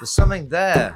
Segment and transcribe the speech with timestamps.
[0.00, 0.94] There's something there.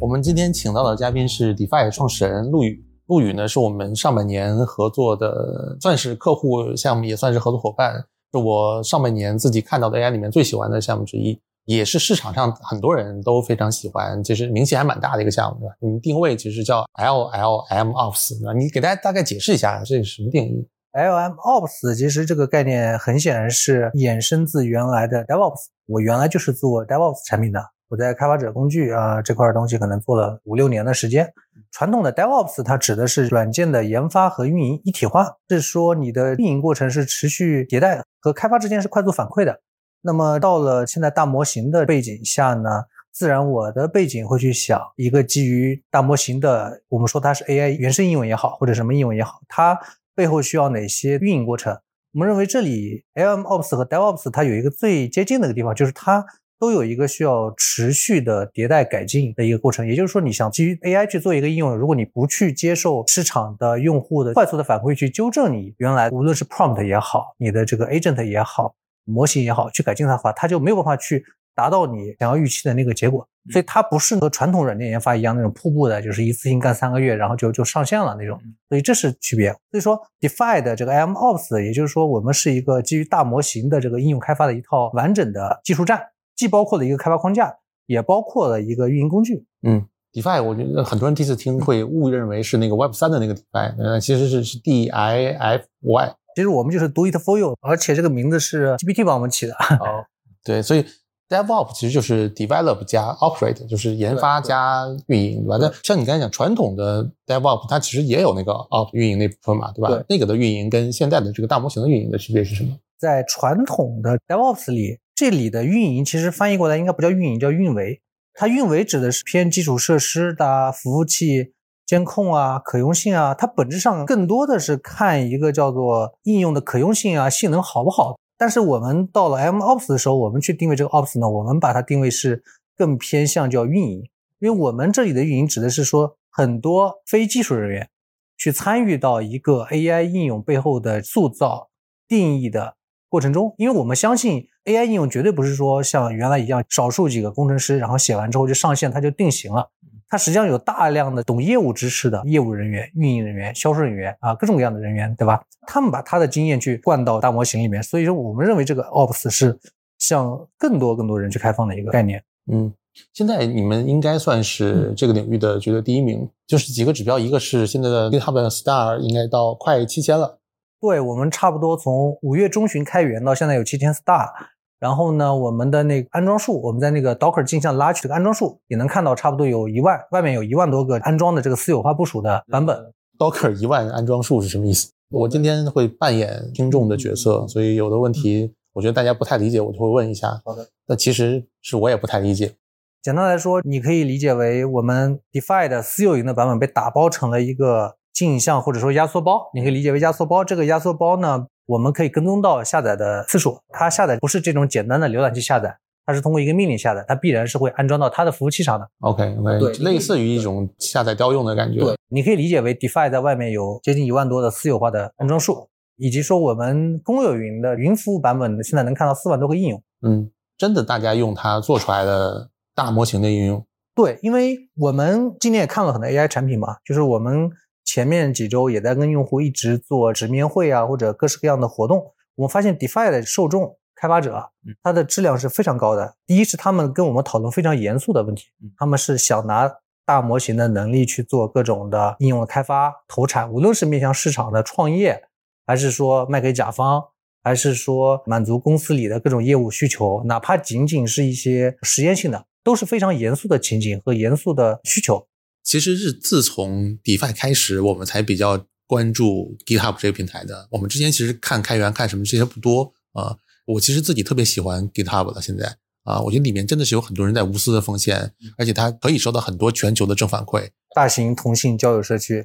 [0.00, 2.82] 我们今天请到的嘉宾是 DeFi 创始人陆宇。
[3.08, 8.06] 陆羽呢，是我们上半年合作的，算是客户项目，也算是合作伙伴。
[8.32, 15.74] 是我上半年自己看到的 AI 里面最喜欢的项目之一，也是市场上很多人都非常喜欢，其实名气还蛮大的一个项目，对吧？
[15.80, 18.52] 你们定位其实叫 LLM Ops，对吧？
[18.52, 25.66] 你给大家大概解释一下这是什么定义？LM Ops 其实这个概念很显然是衍生自原来的 DevOps。
[25.86, 31.30] 我原来就是做 DevOps 产品的，我在开发者工具啊这块东西可能做了五六年的时间。
[31.72, 39.60] 传统的 DevOps 它指的是软件的研发和运营一体化，是说你的运营过程是持续迭代的，和开发之间是快速反馈的。
[40.06, 49.76] 那么到了现在大模型的背景下呢，自然我的背景会去想一个基于大模型的，我们说它是 AI 原生应用也好，或者什么应用也好，它
[50.14, 51.76] 背后需要哪些运营过程？
[52.12, 56.24] 我们认为这里 LM Ops 和 DevOps 它有一个最接近的一个地方，就是它
[56.58, 59.86] 都有一个需要持续的迭代改进的一个过程。
[59.86, 68.74] 也就是说，你想基于 AI 去做一个应用，如果你不去接受市场的用户的快速的反馈，去纠正你原来无论是 prompt 也好，你的这个 agent 也好，
[69.06, 73.26] 模型也好，去改进它的话，它就没有办法去达到你想要预期的那个结果。
[73.52, 78.36] 所以它不是和传统软件研发一样那种瀑布的，就是一次性干三个月，然后就就上线了那种。
[78.68, 79.52] 所以这是区别。
[79.70, 86.02] 所以说，DeFi 的这个 M Ops，也就是说，我们是一个基于大模型的这个应用开发的一套完整的技术栈，
[86.34, 87.54] 既包括了一个开发框架，
[87.86, 89.46] 也包括了一个运营工具。
[89.62, 96.16] 嗯，DeFi 我觉得很多人第一次听会误认为是那个 Web 三的那个 DeFi，呃，其实是是 D I F Y。
[96.36, 99.54] 其实我们就是 Do It For You，而且这个名字是 GPT 帮我们起的。
[99.54, 100.04] 哦，
[100.44, 100.84] 对，所以
[101.30, 105.56] DevOps 其实就是 develop 加 operate，就是研发加运营，对吧？
[105.58, 109.88] 那像你刚才讲，传统的 DevOps 它其实也有那个 op 运营那部分嘛，对吧？
[109.88, 112.76] 对那个的运营跟现在的这个大模型的运营的区别是什么？
[112.98, 118.02] 在传统的 DevOps 里，这里的运营其实翻译过来应该不叫运营，叫运维。
[118.34, 121.54] 它运维指的是偏基础设施的服务器
[121.86, 128.18] 监控啊、可用性啊，它本质上更多的是看一个叫做应用的可用性啊、性能好不好。
[128.36, 132.42] 但是我们到了 MOps 的时候，我们去定位这个 Ops 呢，我们把它定位是
[132.76, 134.00] 更偏向叫运营，
[134.40, 137.88] 因为我们这里的运营指的是说很多非技术人员
[138.36, 141.70] 去参与到一个 AI 应用背后的塑造、
[142.06, 142.74] 定义的
[143.08, 149.70] 过程中，因为我们相信 AI 应用绝对不是说像原来一样少数几个工程师，然后写完之后就上线，它就定型了。
[150.08, 155.42] 它实际上有大量的懂业务知识的业务人员、运营人员、销售人员啊，各种各样的人员，对吧？
[155.66, 159.58] 他们把他的经验去灌到大模型里面，所以说我们认为这个 Ops 是
[159.98, 162.22] 向更多更多人去开放的一个概念。
[162.52, 162.72] 嗯，
[163.12, 170.38] 现在你们应该算是这个领域的觉得第一名，就是几个指标，一个是现在的 GitHub 的 Star 应该到快七千了，
[170.80, 174.30] 对我们差不多从五月中旬开源到现在有七千 Star。
[174.78, 182.92] 然后呢，我们的那个安装数，我们在那个 Docker 镜像拉取这个安装数，也能看到差不多有一万，外面有一万多个安装的这个私有化部署的版本。
[183.18, 184.90] Docker 一万安装数是什么意思？
[185.10, 190.40] 我今天会扮演听众的角色，所以有的问题我觉得大家不太理解，我就会问一下。
[190.44, 192.54] 好的，那其实是我也不太理解。
[193.02, 200.44] 简单来说，你可以理解为我们 DeFi 的私有云的版本被打包成了一个镜像或者说压缩包，你可以理解为压缩包。
[200.44, 208.88] 这个压缩包呢，我们可以跟踪到下载的次数，它下载不是这种简单的浏览器下载，它是通过一个命令下载，它必然是会安装到它的服务器上的。
[209.00, 211.80] OK OK，对类似于一种下载调用的感觉。
[211.80, 219.82] 对，你可以理解为 DeFi 在外面有接近一万多的私有化的安装数，以及说我们公有云的云服务版本现在能看到四万多个应用。
[220.02, 223.66] 嗯，真的大家用它做出来的大模型的应用。
[223.94, 227.50] 对，因为我们今年也看了很多 AI 产品嘛，就是我们
[227.86, 232.12] 前面几周也在跟用户一直做直面会啊，或者各式各样的活动。
[232.34, 234.48] 我们发现 DeFi 的受众开发者啊，
[234.82, 236.16] 它的质量是非常高的。
[236.26, 239.72] 第一是他们跟我们讨论非常严肃的问题，他们是想拿
[240.04, 245.22] 大模型的能力去做各种的应用的开发、投产，无论是面向市场的创业，
[245.64, 247.02] 还是说卖给甲方，
[247.42, 255.26] 还是说满足公司里的各种业务需求，哪怕仅仅是一些实验性的，都是非常严肃的情景和严肃的需求。
[255.66, 260.68] 其实是自从 DeFi 开始，我们才比较关注 GitHub 这个平台的。
[260.70, 263.36] 我们之前其实看开源、看什么这些不多啊、
[263.66, 270.68] 我其实自己特别喜欢 GitHub 了，现在啊、我觉得里面真的是有很多人在无私的奉献，而且它可以收到很多全球的正反馈。
[270.94, 272.40] 大型同性交友社区，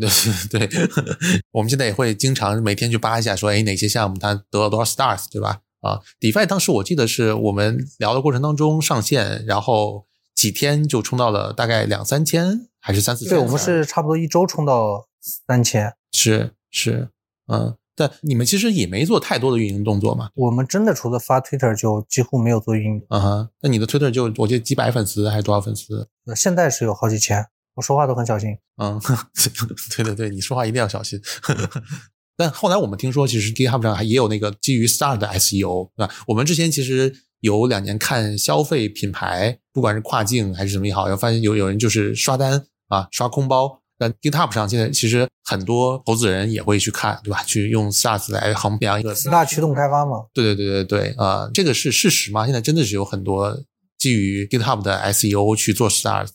[0.49, 0.87] 对 对，
[1.53, 5.59] 我们现在也会经常每天去扒一下，说哎哪些项目它得了多少 stars，对吧？
[5.81, 13.29] 啊，DeFi 当时我记得是我们聊的过程当中上线，然后几天就冲到了大概两三千还是三四千？
[13.29, 15.07] 对我们是差不多一周冲到
[15.47, 15.93] 三千。
[16.11, 17.09] 是是，
[17.47, 20.29] 嗯，但你们其实也没做太多的运营动作嘛。
[20.35, 23.05] 我们真的除了发 Twitter 就几乎没有做运营。
[23.09, 26.09] 嗯哼，那你的 Twitter 就我记得几百粉丝还是多少粉丝？
[26.25, 27.45] 呃现在是有好几千，
[27.75, 28.57] 我说话都很小心。
[28.77, 28.99] 嗯，
[29.95, 31.21] 对对对，你说话一定要小心。
[32.37, 36.13] 但后来我们听说，其实 GitHub 上还也有那个基于 Star 的 SEO，对吧？
[36.27, 43.79] 我们之前其实有两年看消费品牌，不管是跨境还是什么也好，要发现有有人就是刷单啊，刷空包。
[43.97, 47.43] 那 GitHub 上现在其实很多投资人也会去看，对吧？
[47.43, 50.25] 去用 SaaS 来衡量一个 Star 驱动开发嘛。
[50.33, 52.45] 对对对对对，啊、这个是事实嘛？
[52.45, 53.55] 现在真的是有很多
[53.99, 56.29] 基于 GitHub 的 SEO 去做 Stars。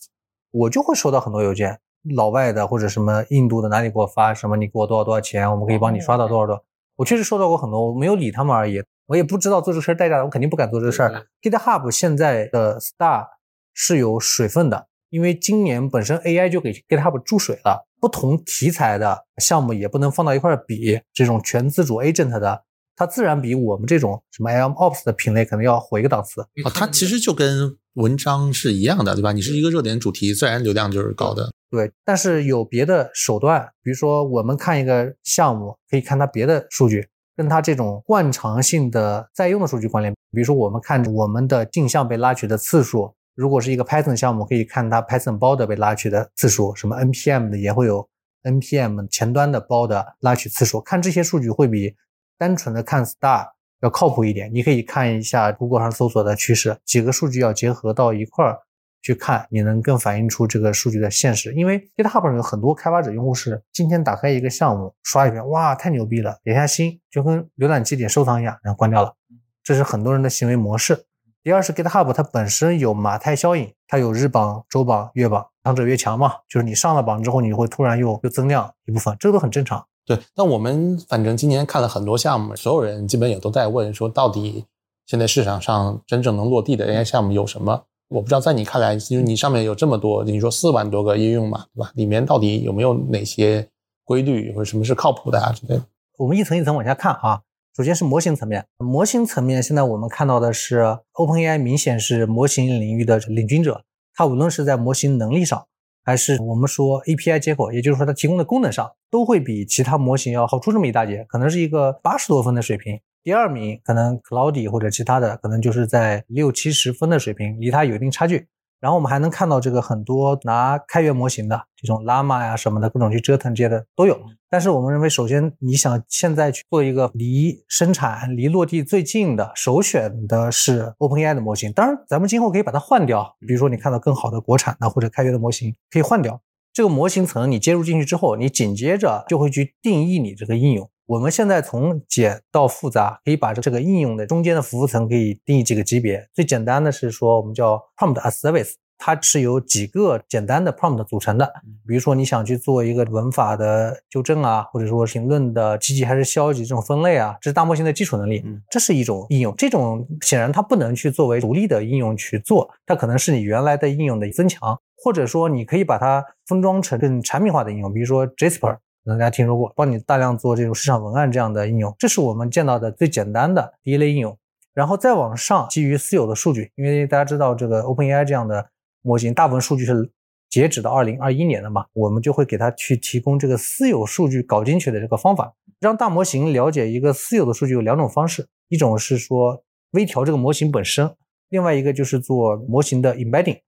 [0.53, 1.81] 我就会收到很多邮件，
[2.15, 6.63] 老外的或者什么印度的哪里给我发什么，你给我多少多少钱，我们可以帮你刷到多少多少。
[6.95, 11.27] 我确实收到过很多，我没有理他们而已，我也不知道做这个事儿代价，我肯定不敢做这个事儿。
[11.43, 13.27] GitHub 现在的 Star
[13.75, 22.65] 是有水分的，因为今年本身 AI 就给 GitHub 注水了，不同题材的项目也不能放到一块儿比，这种全自主 agent 的，
[22.97, 26.43] 它自然比我们这种什么 AMOps 的品类可能要火一个档次。
[26.65, 29.33] 哦，它其实就跟文章是一样的，对吧？
[29.33, 31.51] 你是一个热点主题，自然流量就是高的。
[31.71, 40.15] 对，但是有别的手段，比如说我们看一个项目，可以看它别的数据，跟它这种惯常性的在用的数据关联。
[40.33, 48.09] 比如说我们看我们的镜像被拉取的次数，如果是一个 Python 项目，可以看它 Python 包的被拉取的次数，什么 npm 的也会有
[48.43, 51.95] npm 前端的包的拉取次数，看这些数据会比
[52.37, 53.47] 单纯的看 star
[53.83, 54.51] 要靠谱一点。
[54.53, 58.59] 你可以看一下 Google 上搜索的趋势，几个数据要结合到一块儿。
[59.03, 61.55] 去看，你能更反映出这个数据的现实。
[61.55, 69.15] 因为 GitHub 上有很多开发者用户是今天打开一个项目刷一遍，哇，太牛逼了，点下心就跟浏览器点收藏一样，然后关掉了。
[69.63, 71.05] 这是很多人的行为模式。
[71.47, 79.87] 第二是 GitHub 它本身有马太效应，它有日榜、周榜、月榜，强者越强嘛，就是你上了榜之后，你会突然又又增量一部分，这个都很正常。
[80.05, 84.65] 对，那我们反正今年看了很多项目，所有人基本也都在问说，到底
[85.07, 87.85] 现在市场上真正能落地的 AI 项目有什么？
[88.09, 91.93] 我不知道在你看来，因为你上面有这么多，你说四万多个应用嘛，对吧？
[91.95, 93.69] 里面到底有没有哪些
[94.03, 95.85] 规律或者什么是靠谱的啊之类的？
[96.19, 97.41] 我们一层一层往下看啊。
[97.77, 103.85] 首先是模型层面，模型层面现在我们看到的是 OpenAI 明显是模型领域的领军者，
[104.15, 105.67] 它无论是在模型能力上，
[106.03, 112.99] 还是我们说 API 接口，也就是说它提供的功能上，都会比其他模型要好出这么一大截，可能是一个八十多分的水平。
[113.23, 118.49] 第二名可能 Cloudy 或者其他的，可能就是在六七十分的水平，离它有一定差距。
[118.87, 124.17] 然后我们还能看到这个很多拿开源模型的这种 Llama 呀什么的各种去折腾这些的都有。
[124.49, 131.73] 但是我们认为，首先你想现在去做一个离生产、离落地最近的，首选的是 OpenAI 的模型。
[131.73, 136.41] 当然，咱们今后可以把它换掉，比如说你看到更好的国产的或者开源的模型可以换掉。
[136.73, 140.89] 这个模型层你接入进去之后，你紧接着就会去定义你这个应用。
[141.07, 146.29] 我们现在从简到复杂，可以把这个应用的中间的服务层可以定义几个级别。
[146.35, 151.49] 最简单的是说，我们叫 prompt as service，它是由几个简单的 prompt 组成的。
[151.87, 158.45] 比如说你想去做一个文法的纠正啊，或者说评论的积极还是消极这种分类啊，这是大模型的基础能力。
[158.69, 168.79] 这是一种应用，这种显然它不能去作为独立的应用去做，它可能是你原来的应用的增强，或者说你可以把它封装成更产品化的应用，比如说 Jasper。
[169.07, 174.37] 可能大家听说过，帮你大量做这种市场文案这样的应用，这是我们见到的最简单的第一类应用。
[174.75, 178.69] 然后再往上，基于私有的数据，因为大家知道这个 OpenAI 这样的
[179.03, 180.11] 模型，大部分数据是
[180.51, 191.15] 截止到二零二一年的嘛，我们就会给它去提供这个私有数据搞进去的这个方法，让大模型了解一个私有的数据有两种方式，一种是说微调这个模型本身，
[191.51, 193.61] 另外一个就是做模型的 embedding。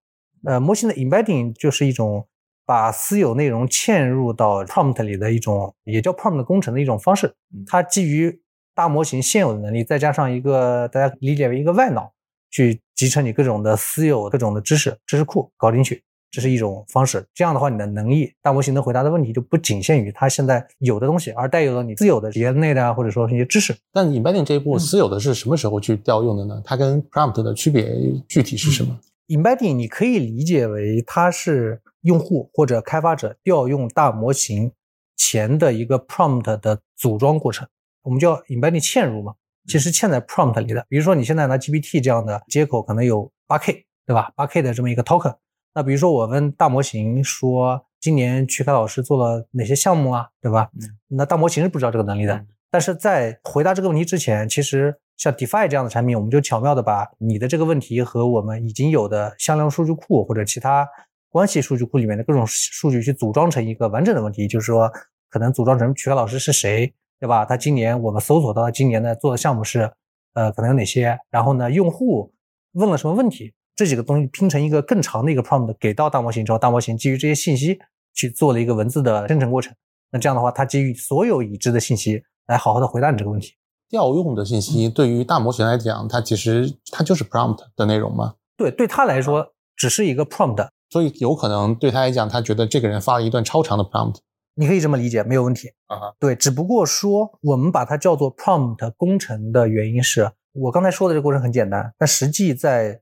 [0.44, 2.26] 呃，模型的 embedding 就是一种。
[2.68, 7.34] 把私有内容嵌入到 prompt 里的一种，也叫 prompt 工程的一种方式。
[7.66, 8.42] 它基于
[8.74, 12.12] 大模型现有的能力，再加上一个大家理解为一个外脑，
[12.50, 17.26] 去集成你各种的私有、各种的知识、知识库搞进去，这是一种方式。
[17.32, 23.74] 这样的话，你的能力，大模型能回答的问题就不仅限于它现在有的东西，而带有了你私有的企业内的啊，或者说一些知识。
[23.94, 26.60] 但 embedding 这一步，私有的是什么时候去调用的呢？
[26.62, 27.90] 它跟 prompt 的区别
[28.28, 31.80] 具体是什么？embedding 你可以理解为它是。
[32.02, 34.72] 用户或者开发者调用大模型
[35.16, 37.66] 前的一个 prompt 的组装过程，
[38.02, 39.34] 我们叫 embedding 嵌入嘛，
[39.66, 40.86] 其实嵌在 prompt 里的。
[40.88, 44.32] 比如说你现在拿 GPT 这样的接口，可能有八 K，对吧？
[44.36, 45.34] 八 K 的这么一个 token。
[45.74, 50.70] 那比如说我问大模型说，今年曲凯老师做了哪些项目啊，对吧？
[51.08, 52.46] 那大模型是不知道这个能力的。
[52.70, 60.88] 但是在回答这个问题之前，其实像 Defi 这样的产品，我们就巧妙的把你的这个问题和我们已经有的向量数据库或者其他
[61.30, 64.90] 关系数据库里面的各种数据去组装成一个完整的问题，就是说
[65.28, 67.44] 可能组装成曲凯老师是谁，对吧？
[67.44, 69.92] 他今年我们搜索到他今年的做的项目是，
[70.34, 71.18] 呃，可能有哪些？
[71.30, 72.32] 然后呢，用户
[72.72, 73.52] 问了什么问题？
[73.76, 77.78] 这几个东西拼成一个更长的一个 prompt 给到大模型之后，大模型基于这些信息
[78.12, 79.72] 去做了一个文字的生成过程。
[80.10, 83.52] 那这样的话，它基于所有已知的信息来好好的回答你这个问题。
[83.88, 88.34] 调用的信息对于大模型来讲，它其实它就是 prompt 的内容吗？
[88.56, 94.16] 对，对它来说只是一个 prompt，所以有可能对他来讲，他觉得这个人发了一段超长的 prompt。
[94.54, 95.68] 你可以这么理解，没有问题。
[95.86, 103.00] 啊，对，只不过说我们把它叫做 prompt 工程的原因是我刚才说的这个过程很简单，但实际在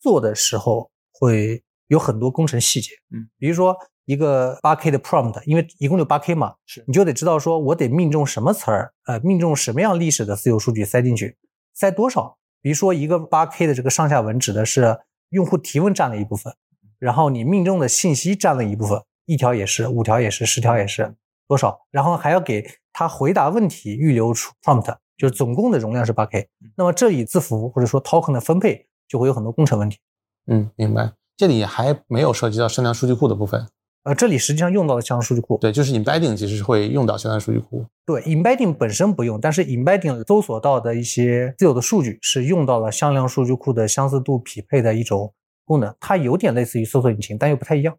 [0.00, 2.90] 做的时候会有很多工程细节。
[3.14, 3.76] 嗯，比如说。
[4.08, 11.36] 一个八 K 的 prompt，因为一共就八 K 嘛，是你就得知道说，我得命中什么词儿，呃，命中什么样历史的私有数据塞进去，
[11.74, 12.38] 塞多少？
[12.62, 16.50] 比如说一个八 K 的这个上下文指的是用户提问占了一部分，
[16.98, 21.14] 然后你命中的信息占了一部分，一条也是，五条也是，十条也是，
[21.46, 21.78] 多少？
[21.90, 26.48] 然后还要给他回答问题预留出 prompt，就是总共的容量是八 K。
[26.76, 29.98] 那么这里字符或者说 token 的分配就会有很多工程问题。
[30.46, 31.12] 嗯，明白。
[31.36, 33.66] 这里还没有涉及到向量数据库的部分。
[34.04, 37.84] 呃，这里实际上用到了向量数据库，对，就是 embedding 其实是会用到向量数据库。
[38.06, 45.34] 对，embedding 本身不用，但是 embedding 搜索到的一些自有的数据是用到了向量数据库的相似度匹配的一种
[45.68, 47.96] 功能，它有点类似于搜索引擎，但又不太一样。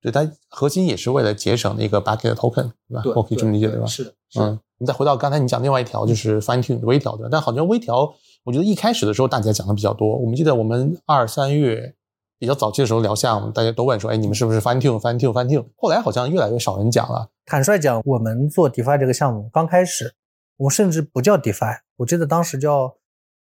[0.00, 3.02] 对，它核心也是为了节省那个 bucket token，对吧？
[3.14, 3.86] 我可以这么理解，对吧？
[3.86, 4.58] 是的，嗯。
[4.78, 8.12] 我们再回到刚才你讲另外一条，就是 fine tune 微调对吧，但好像微调，
[8.44, 10.16] 我觉得一开始的时候大家讲的比较多。
[10.16, 11.94] 我们记得我们二三月。
[12.40, 17.28] 比较早期的时候聊项目，大家都问说：“哎，你们是不是 fine tune fine tune fine tune？” 后来好像越来越少人讲了。
[17.44, 20.14] 坦率讲，我们做 DeFi 这个项目刚开始，
[20.56, 22.96] 我们甚至不叫 DeFi，我记得当时叫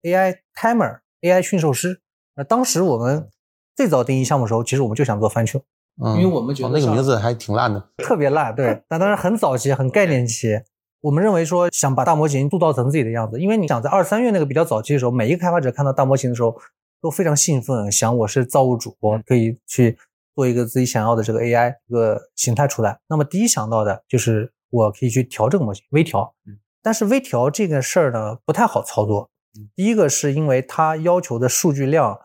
[0.01, 2.01] AI Timer AI 驯兽师。
[2.35, 3.29] 那当时我们
[3.79, 5.61] 最早定义项目的时候，其实我们就想做 tune，
[6.03, 8.53] 嗯，因为我们觉得那个名字还挺烂的，特别烂。
[8.53, 10.59] 对， 但当然很早期，很概念期。
[10.99, 16.59] 我们认为说想把大模型塑造成自己的样子，因为你想在二三月那个比较早期的时候，每一个开发者看到大模型的时候。
[17.01, 19.97] 都非常兴奋，想我是造物主，我可以去
[20.35, 22.99] 做一个自己想要的这个 AI 一个形态出来。
[23.07, 26.35] 那么第一想到的就是我可以去调这个模型，微调。
[26.83, 29.29] 但是微调这个事儿呢不太好操作。
[29.77, 32.19] 第一个是因为它要求的数据量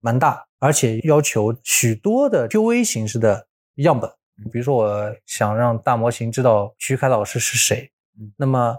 [0.00, 4.08] 蛮大，而且要求许多的 QA 形式的样本。
[4.52, 7.90] 比如说我想让大模型知道徐凯老师是谁，
[8.36, 8.76] 那么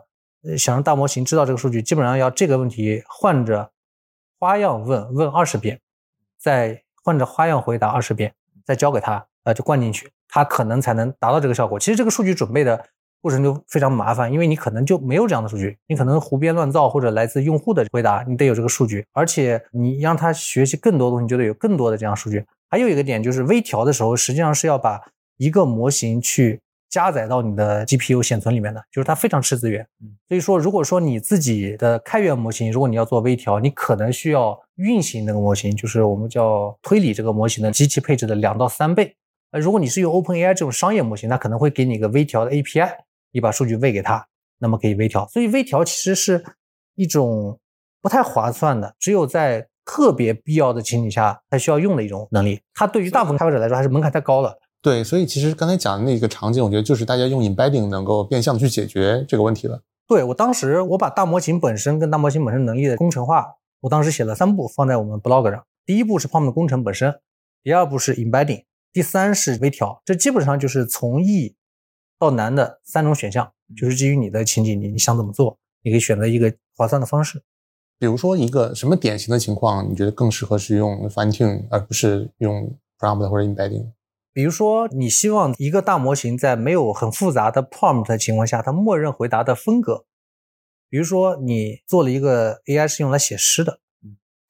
[0.57, 3.69] 想让大模型知道这个数据，基本上要这个问题换着。
[4.39, 5.79] 花样问问二十遍，
[6.39, 8.33] 再换着花样回答二十遍，
[8.65, 11.77] 再交给他，呃，就灌进去，他可能才能达到这个效果。
[11.77, 12.83] 其实这个数据准备的
[13.21, 22.45] 过程就非常麻烦，因为你可能就没有这样的数据，你可能胡编乱造或者来自用户的回答，你得有这个数据，而且你让他学习更多东西，就得有更多的这样数据。
[22.69, 24.99] 还有一个点就是微调的时候，实际上是要把
[25.37, 26.59] 一个模型去。
[26.91, 29.87] 加载到你的 GPU 显存里面的，就是它非常吃资源。
[30.27, 39.15] 所以说，如果说你自己的开源模型，如果你要做微调，你可能需要运行那个模型，就是我们叫推理这个模型的机器配置的两到三倍。
[39.51, 42.91] 呃，如果你是用 OpenAI 这种商业模型，它可能会给你一个微调的 API，
[43.31, 44.25] 你把数据喂给它，
[44.59, 45.27] 那么可以微调。
[45.27, 46.43] 所以微调其实是
[46.95, 47.59] 一种
[48.01, 52.61] 不太划算的，只有在特别必要的情景下才需要用的一种能力。
[52.73, 54.57] 它对于大部分开发者来说还是门槛太高了。
[54.81, 59.81] 对，所以其实刚才讲的那个场景，我觉得就是大家用 embedding 能够变相的去解决这个问题了。
[60.07, 63.45] 对我当时我把大模型本身跟大模型本身能力的工程化，
[63.81, 65.63] 我当时写了三步放在我们 blog 上。
[65.85, 67.13] 第一步是 prompt 工程本身，
[67.63, 70.01] 第二步是 embedding，第三是微调。
[70.03, 71.55] 这基本上就是从易
[72.21, 77.41] 到难的三种选项，就是基于你的情景，你你想怎么做，你可以选择一个划算的方式。
[77.97, 83.91] 比如说一个什么典型的情况，你觉得更适合是用 fine tune 而不是用 prompt 或者 embedding？
[84.31, 90.05] 比如说，你希望一个大模型在没有很复杂的 prompt 的情况下，它默认回答的风格。
[90.87, 93.79] 比如说，你做了一个 AI 是用来写诗的，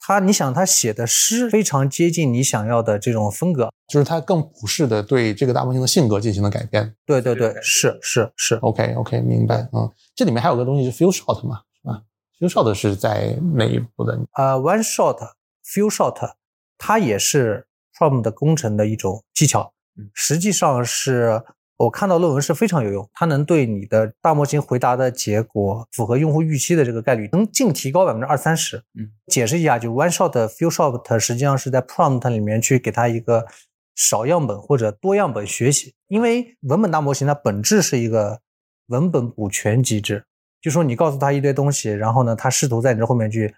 [0.04, 6.92] 它你想他写的诗非常接近你想要的这种风格，就是他更普适的对这个大模型的性格进行了改变。
[7.06, 9.68] 对对对，是是是，OK OK，明白。
[9.72, 12.02] 嗯，这里面还有个东西是 few shot 嘛，是吧
[12.40, 14.18] ？few shot 是在哪一步的？
[14.32, 16.32] 呃，one shot，few shot，
[16.76, 17.66] 它也是。
[17.94, 19.70] prompt 工程的一种技巧，
[20.14, 21.42] 实际上是
[21.82, 28.76] 我看到论文是非常有用，它能对你的大模型回答的结果符合用户预期的这个概率能净提高百分之二三十。
[28.94, 33.44] 嗯，解释一下，就 one shot few shot 实际上是在 prompt 里面去给它一个
[33.96, 38.40] 少样本或者多样本学习，因为文本大模型它本质是一个
[38.86, 40.24] 文本补全机制，
[40.60, 43.52] 就说你告诉他一堆东西，然后呢，他试图在你这后面去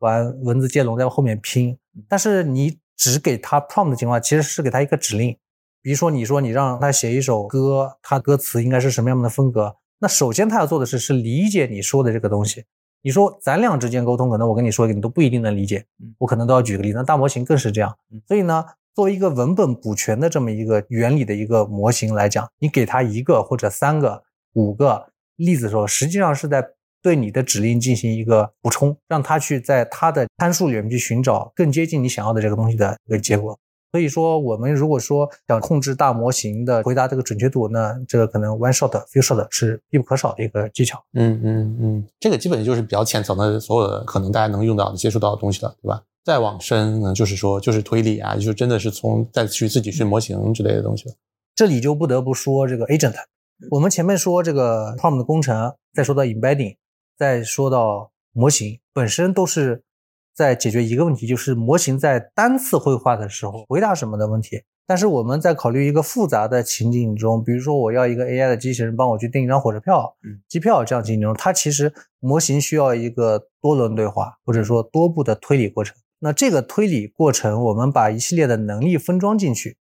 [0.00, 5.34] 玩文字接龙，在后面拼，但是你只给他 prompt 的情况，其实是给他一个指令。
[5.82, 9.76] 比如说，你说你让他写一首歌，他歌词应该是什么样的风格？
[9.98, 12.64] 那首先他要做的是是理解你说的这个东西。
[13.02, 15.84] 你说咱俩之间沟通，可能我跟你说一个，你都不一定能理解，
[16.18, 16.98] 我可能都要举个例子。
[16.98, 17.96] 那大模型更是这样。
[18.28, 18.62] 所以呢，
[18.94, 24.22] 作为一个文本补全的这么一个原理的一个模型来讲，你给他一个或者三个、
[24.52, 25.06] 五个
[25.36, 26.62] 例子的时候，实际上是在
[27.00, 33.58] 对你的指令进行一个补充，让他去在他的参数里面去寻找更接近你想要的这个东西的一个结果。
[33.92, 41.02] 所以说，我们如果说想控制大模型的回答这个准确度，那这个可能 one shot few shot 是必不可少的一个技巧。
[41.14, 46.02] 嗯嗯嗯，这个基本就是比较浅层的，所有的可能大家能用到的、接触到的东西了，对吧？
[46.24, 51.14] 再往深呢，就是说就是推理啊，就真的是从再去自己训模型之类的东西了。
[51.56, 53.14] 这里就不得不说这个 agent。
[53.70, 56.76] 我们前面说这个 prompt 的工程，再说到 embedding，
[57.18, 59.82] 再说到模型本身都是。
[60.40, 64.62] 在解决一个问题，就是模型在单次绘画的时候回答什么的问题。
[64.86, 70.16] 但是我们在考虑一个复杂的情景中，比如说我要一个 AI 的机器人帮我去订一张火车票、
[70.48, 75.94] 机票这样情景中，它其实模型需要一个多轮对话，或者说多步的推理过程。
[76.20, 79.76] 那这个推理过程，我们把一系列的能力分装进去，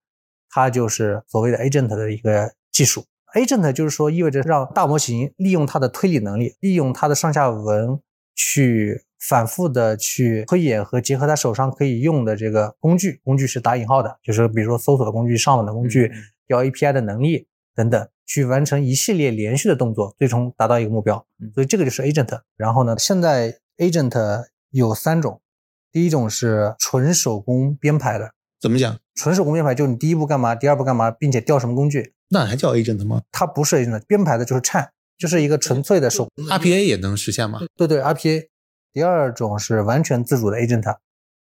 [0.51, 3.05] 它就是所谓的 agent 的一个技术。
[3.35, 8.01] agent 就是说意味着让大模型利用它的推理能力，利用它的上下文
[8.39, 9.03] 去。
[9.21, 16.13] 反复的去推演和结合他手上可以用的这个工具，工具是打引号的，就是比如说搜索的工具、上网的工具、
[16.47, 21.27] 调 API 的能力等等，去完成一系列连续的动作，最终达到一个目标。
[21.53, 22.43] 所以这个就是 agent。
[22.57, 25.43] 然后呢，现在 agent 有三种，
[25.91, 28.31] 第一种是纯手工编排的。
[28.61, 28.97] 怎么讲？
[29.17, 32.15] 纯手工编排就是你第一步干嘛，第二步干嘛，并且调什么工具？
[32.29, 33.23] 那还叫 agent 吗？
[33.33, 34.87] 它不是 agent，编排的就是 chain，
[35.19, 36.29] 就是一个纯粹的手。
[36.37, 37.61] RPA 也能实现吗？
[37.77, 38.49] 对对，RPA。
[38.93, 40.97] 第二种是完全自主的 agent，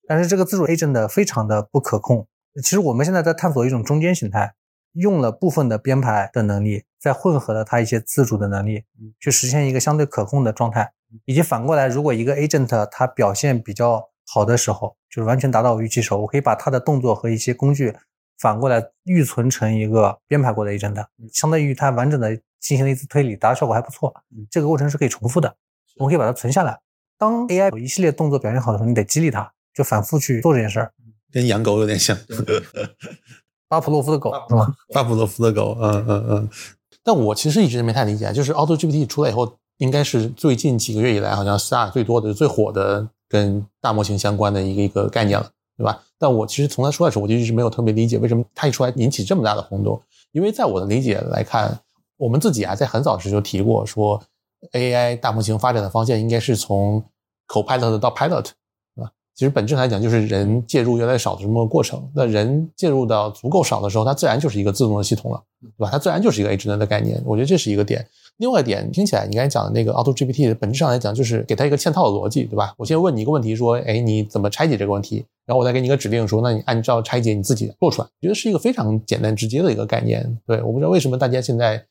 [0.06, 2.28] 但是这个自主 agent 非常的不可控。
[2.62, 4.54] 其实我们现在在探索一种中间形态，
[4.92, 8.84] 用了部分的编排的能力，再混合了它一些自主的能力，
[9.18, 10.92] 去实现一个相对可控的状态。
[11.24, 17.96] 以及反过来，如果一个 agent 它表现比较好的时候，就是完全达到我预期时候，我可以把它的动作和一些工具
[18.38, 20.94] 反过来预存成一个编排过的 agent，
[21.32, 24.14] 相当于它完整的进行了一次推理，达到效果还不错。
[24.50, 25.54] 这个过程是可以重复的，
[25.96, 26.78] 我们可以把它存下来。
[27.18, 30.92] 当 AI 有一系列动作表现好的时候，你得激励它，就反复去做这件事儿，
[31.32, 32.16] 跟养狗有点像，
[33.68, 34.74] 巴甫洛夫的狗是吗？
[34.94, 36.50] 巴甫洛夫的狗，嗯嗯嗯。
[37.02, 46.02] 但我其实一直没太理解，就是 Auto GPT 出来以后，应该是最近几个月以来，好像 Star 最多的、最火的跟大模型相关的一个一个概念了，对吧？
[46.18, 49.98] 但我其实从他出来的时候，我就一直没有特别理解，为什么他一出来引起这么大的轰动？
[50.32, 51.80] 因为在我的理解来看，
[52.18, 54.22] 我们自己啊，在很早时就提过说。
[54.72, 57.00] AI 大模型发展的方向应该是从
[57.46, 58.42] Copilot 到 Pilot，
[58.96, 59.12] 对吧？
[59.32, 62.10] 其实本质来讲就是人介入越来越少的这么个过程。
[62.12, 65.88] 那人介入到足够少的时候，它自然就是一个自动的系统了，对吧？
[65.92, 67.22] 它自然就是一个 agent 的概念。
[67.24, 68.04] 我觉得这是一个点。
[68.38, 72.74] 另外一点，听起来你刚才讲的那个 Auto GPT 本质上来讲就是给它一个嵌套的逻辑，对吧？
[72.78, 75.26] 我先问你一个问题，说，哎，你怎么拆解这个问题？
[75.44, 78.08] 然后我再给你一个指令，说，那你按照拆解你自己做出来。
[78.08, 80.38] 我觉得是一个非常简单直接的一个概念。
[80.46, 81.84] 对，我不知道为什么大家现在。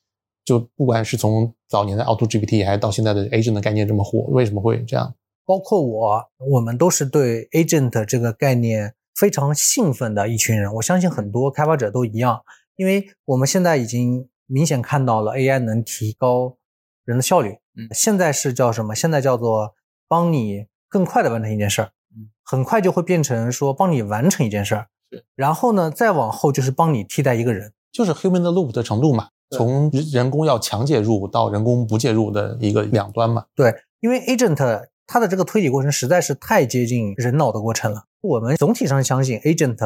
[0.46, 5.14] 就不管是从早年的 Auto GPT 还是到现在的 Agent 的概念这么火，为什么会这样？
[5.46, 10.74] 包括我，我们都是对 Agent 这个概念非常兴奋的一群人。
[10.76, 12.40] 我相信很多开发者都一样，
[12.78, 16.58] 因为我们现在已经明显看到了 AI 能提高
[17.06, 17.60] 人的效率。
[17.76, 18.96] 嗯，现在是叫什么？
[18.96, 19.76] 现在叫做
[20.08, 21.92] 帮你更快的完成一件事儿。
[22.16, 24.88] 嗯，很快就会变成说帮你完成一件事儿。
[25.12, 29.30] 是，然后呢，再往后就是帮你替代一个人，就是 Human 的 Loop 的程度嘛。
[29.52, 33.46] 从人工要强介入到人工不介入的一个两端嘛？
[33.56, 38.04] 对，因为 agent 它的这个推理过程实在是太接近人脑的过程了。
[38.20, 39.78] 我们总体上相信 agent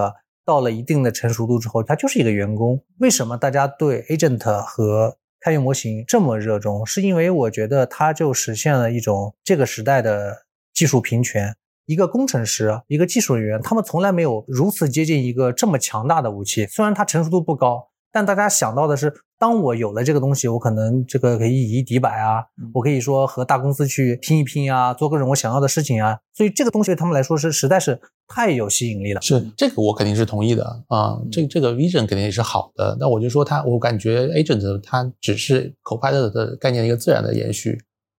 [0.46, 2.84] 到了一定的成熟度之后，他就是一个员工。
[3.00, 6.86] 为什么大家对 agent 和开源模型这么热衷？
[6.86, 11.56] 是因为我觉得它就实现了一种这个时代的技术平权。
[11.86, 16.66] 一个工程师，一个技术人员，他们从来没有如此接近一个这么强大的武器。
[16.68, 17.90] 虽然它成熟度不高。
[18.14, 22.44] 但大家想到的是，当我有了这个东西，我可能这个可以以一敌百啊，
[22.76, 26.20] 我可以说和大公司去拼一拼啊，做各种我想要的事情啊。
[26.32, 29.22] 所以这个东西对他们来说是实在是太有吸引力了。
[29.22, 32.96] 是这个我肯定是同意的啊，这这个 vision 肯定也是好的。
[33.00, 37.76] 那我就说它，我感觉 agent 它只是 copilot 的概念的一个自然的延续，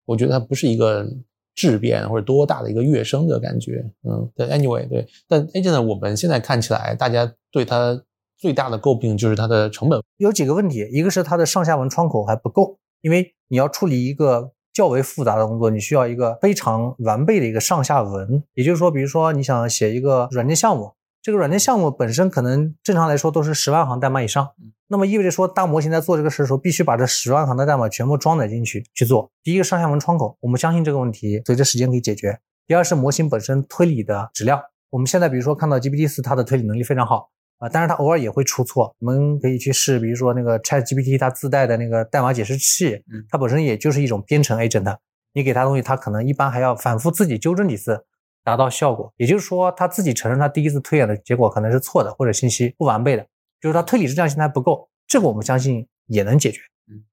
[0.06, 1.06] 我觉得它不是一个
[1.54, 3.88] 质变或者多大的一个跃升的感觉。
[4.02, 8.02] 嗯，对，anyway 对，但 agent 我们现在看起来，大家对它。
[8.42, 18.42] 最大的诟病就是它的成本有几个问题，一个是它的上下文窗口还不够，因为你要处理一个较为复杂的工作，你需要一个非常完备的一个上下文。
[18.54, 24.48] 也就是说，比如说你想写一个软件项目，这个软件项目本身可能正常来说都是十万行代码以上，
[24.88, 29.30] 那么意味着说大模型在做这个事的时候，必须把这十万行的代码全部装载进去去做。
[29.44, 32.40] 第一个上下文窗口，我们相信这个问题随着时间可以解决。
[32.66, 37.30] 第二是模型本身推理的质量，我们现在比如说看到 GPT 四，它的推理能力非常好。
[37.62, 44.96] 啊，但是它偶尔也会出错，我们可以去试，比如说那个 Chat GPT 它自带的那个代码解释器，它本身也就是一种编程 agent，
[45.32, 48.04] 你给它东西，它可能一般还要反复自己纠正几次，
[48.42, 49.14] 达到效果。
[49.16, 53.24] 也就是说，它自己承认它第一次推演的结果可能是错的，或者信息不完备的，
[53.60, 56.58] 就是它推理质量现在不够，这个我们相信也能解决，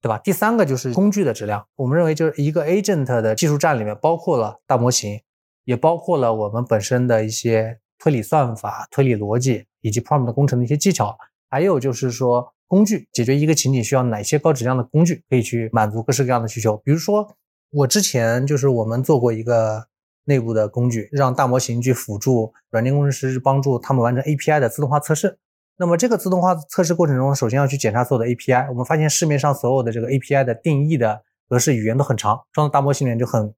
[0.02, 0.18] 对吧？
[0.18, 5.22] 第三个就是工具的质量，我们认为就是一个 agent 的技术栈里面包括了大模型，
[5.66, 9.66] 也包括了我们本身的一些推理算法、推理逻辑。
[9.82, 11.18] 以及 prompt 工程的一些技巧，
[11.50, 16.78] 还有就是说工具解决一个情景需要哪些高质量的工具，可以去满足各式各样的需求。
[16.78, 17.36] 比如说，
[17.72, 19.88] 我之前就是我们做过一个
[20.26, 25.40] 内部的工具，让大模型去辅助软件工程师，帮助他们完成 API 的自动化测试。
[25.78, 28.70] 那么这个自动化测试过程中，首先要去检查所有的 API。
[28.70, 33.54] 我们发现市面上所有的这个 API 的定义的格式语言都很长，装到大模型里面就很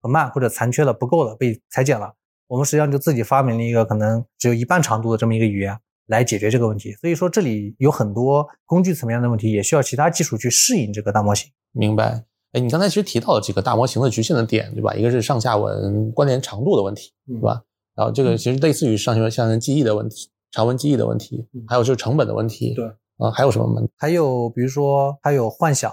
[0.00, 2.14] 很慢或者残缺了，不够了，被裁剪了。
[2.54, 11.50] 我们实际上就自己发明了一个可能只有一半长度的这么一个语言来解决这个问题，所以说这里有很多工具层面的问题，也需要其他技术去适应这个大模型。
[11.72, 12.24] 明白？
[12.52, 14.94] 哎，你刚才其实提到了几个大模型的局限的点，对吧？
[14.94, 17.60] 一个是上下文关联长度的问题，对吧？
[17.96, 22.72] 然后这个其实类似于上下文下文记忆的问题、长文记忆的问题，还有就是成本的问题。
[22.74, 22.86] 对，
[23.16, 23.90] 啊，还有什么问题？
[23.96, 25.92] 还有比如说还有幻想，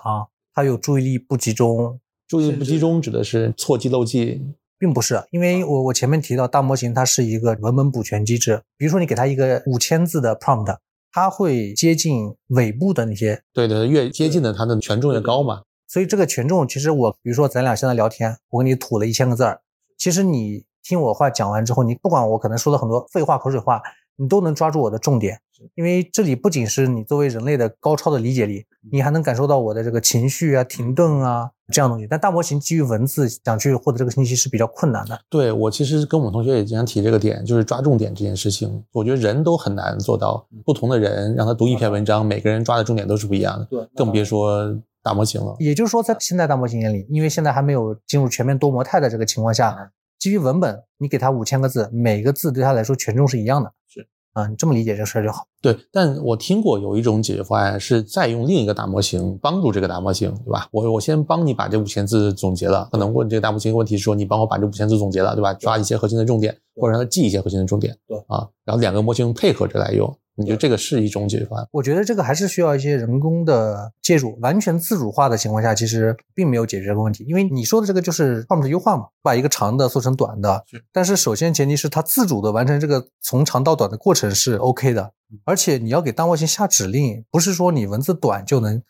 [0.53, 1.99] 还有注意力不集中。
[2.27, 4.41] 注意力不集中指的是错记漏记。
[4.81, 10.75] 并不是，因为我我前面提到大模型它是一个文本补全机制，比如说你给它一个五千字的 prompt，
[11.11, 15.61] 它会接近尾部的那些，对对，越接近的它的权重越高嘛。
[15.87, 19.61] 所以这个权重其实我，比如说咱俩现在聊天，我给你吐了一千个字儿，
[19.99, 23.83] 其实你听我话讲完之后，你不管我可能说了很多废话口水话，
[24.15, 25.39] 你都能抓住我的重点。
[25.75, 32.07] 因为这里不仅是你作为人类的高超的理解力，你还能感受到我的这个情绪啊、停顿啊这样东西。
[32.09, 35.19] 但大模型基于文字想去获得这个信息是比较困难的。
[35.29, 38.83] 对我其实跟我们同学也经常提这个点，就是抓重点这件事情。
[38.91, 43.65] 我觉得人都很难做到，不同的人让他读一篇文章，每个人抓的重点都是不一样的。
[43.65, 45.55] 对，更别说大模型了。
[45.59, 53.71] 也就是说，在现在大模型眼里，因为现在还没有进入全面多模态的这个情况下，基于文本，你给他五千个字，每个字对他来说权重是一样的。
[53.87, 54.07] 是。
[54.33, 55.45] 啊，你这么理解这事儿就好。
[55.61, 60.67] 对，但我听过有一种解决方案是再用另一个大模型帮助这个大模型，对吧？
[60.71, 65.53] 我我先帮你把这五千字总结了，可能问这个大模型问题是说你帮我把这五千字总结了，对吧？
[65.55, 67.95] 抓一些核心的重点，或者让它记一些核心的重点。
[68.07, 70.17] 对啊，然后两个模型配合着来用。
[70.35, 71.67] 你觉得这个是一种解决方案？
[71.71, 74.37] 我觉得这个还是需要一些人工的介入。
[74.39, 77.25] 完全自主化的情况下，其实并没有解决这个问题。
[77.25, 80.63] 因为你说的这个就是 prompt 优化嘛，把一个长的做成短的。
[80.91, 85.11] 但是首先前提是它自主的完成这个从长到短的过程是 OK 的。
[85.45, 88.81] 而且你要给单位性下指令，不是说你文字短就能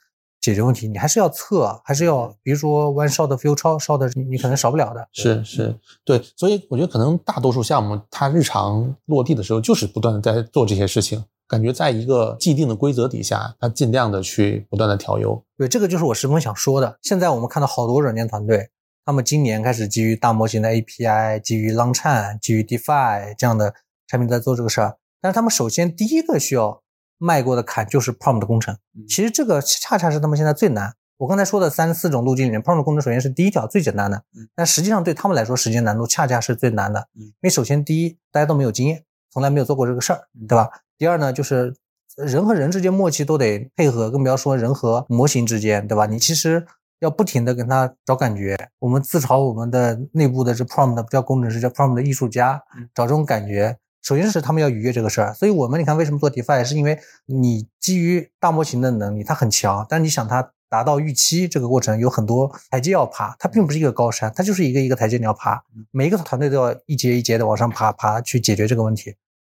[0.42, 5.08] 解决问题，你还是要测，还是要比如说 one shot few shot，你你可能少不了的。
[5.14, 5.74] 是是，
[6.04, 6.22] 对。
[6.36, 11.24] 所以我觉得可能大多数项目它日常落地的时候就是不断的在做这些事情。
[11.48, 15.44] 感觉在一个既定的规则底下，它尽量的去不断的调优。
[15.58, 16.98] 对，这个就是我十分想说的。
[17.02, 18.70] 现在我们看到好多软件团队，
[19.04, 23.74] 他们今年开始基于大模型的 API、基于 Langchain、基于 DeFi 这样的
[24.08, 24.98] 产品在做这个事儿。
[25.20, 26.82] 但是他们首先第一个需要
[27.22, 28.76] 迈过的坎就是 Prompt 工程。
[29.08, 30.96] 其实这个恰恰是他们现在最难。
[31.18, 34.24] 我刚才说的三四种路径里面，Prompt 工程首先是第一条最简单的，
[34.56, 37.08] 但实际上对他们来说，时间难度恰恰是最难的。
[37.14, 40.68] 因为首先第一，大家都没有经验，从来没有做过这个事儿，对吧？
[40.98, 41.76] 第二呢，就是
[42.18, 46.08] 人和人之间默契都得配合，更不要说人和模型之间，对吧？
[46.08, 46.66] 你其实
[47.02, 48.58] 要不停的跟他找感觉。
[48.80, 52.64] 我们自嘲我们的内部的这 prompt 不叫工程师，叫 prompt 的艺术家，
[52.96, 53.78] 找这种感觉。
[54.02, 55.34] 首先是他们要愉悦这个事儿。
[55.34, 65.62] 所以我们你看为什么做 DeFi，是因为你基于大模型的能力，它很强，但你想它达到预期这个过程有很多台阶要爬，它并不是一个高山，它就是一个一个台阶你要爬。
[65.92, 69.16] 每一个团队都要一节一节的往上爬，爬去解决这个问题。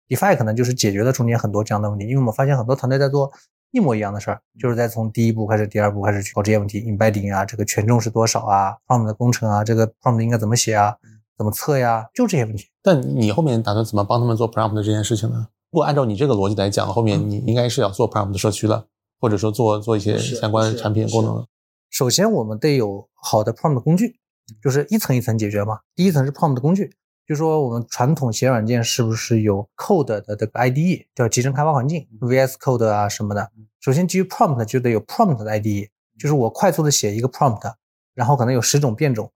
[0.08, 3.32] DeFi 可能就是解决了中间很多这样的问题，因为我们发现很多团队在做
[3.70, 10.94] 一模一样的事儿，就是在从第一步开始，第二步开始去搞这些问题，embedding 啊，这个权重是多少啊，prompt 的工程啊，这个 prompt 应该怎么写啊，
[11.36, 12.66] 怎么测呀，就这些问题。
[12.82, 15.48] 但你后面打算怎么帮他们做 prompt 这件事情呢？
[15.70, 18.86] 如果按照你这个逻辑来讲，后面你应该是要做 prompt 的社区了，
[19.20, 21.46] 或者说做做一些相关产品功能。
[21.90, 24.18] 首先，我们得有好的 prompt 工具，
[24.62, 25.80] 就是一层一层解决嘛。
[25.94, 26.92] 第一层是 prompt 的工具。
[27.24, 33.48] 就说我们传统写软件是不是有 code 的这个 IDE 叫集成开发环境 VS Code 啊什么的？
[33.80, 37.72] 首先基于 prompt 就得有 prompt 的 IDE，就是我快速的写一个 prompt，
[38.12, 39.30] 然后可能有十种变种，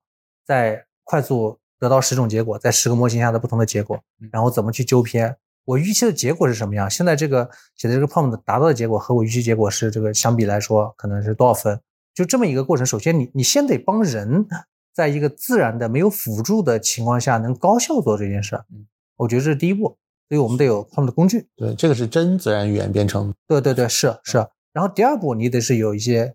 [0.45, 5.37] 再快速得到十种结果，在十个模型下的不同的结果，然后怎么去纠偏？
[5.65, 6.89] 我预期的结果是什么样？
[6.89, 11.81] 现在这个写的这个 prompt 达到的结果和我预期结果是这个相比来说可能是多少分？
[12.15, 12.87] 就这么一个过程。
[12.87, 14.47] 首先你你先得帮人
[14.95, 18.65] 在一个自然的没有辅助的情况下能高效做这件事儿。
[18.73, 18.87] 嗯，
[19.17, 19.99] 我觉得这是第一步。
[20.29, 21.47] 所以我们得有 prompt 工具。
[21.55, 23.33] 对，这个是真自然语言编程。
[23.47, 24.39] 对对对，是是。
[24.73, 26.35] 然后第二步你得是有一些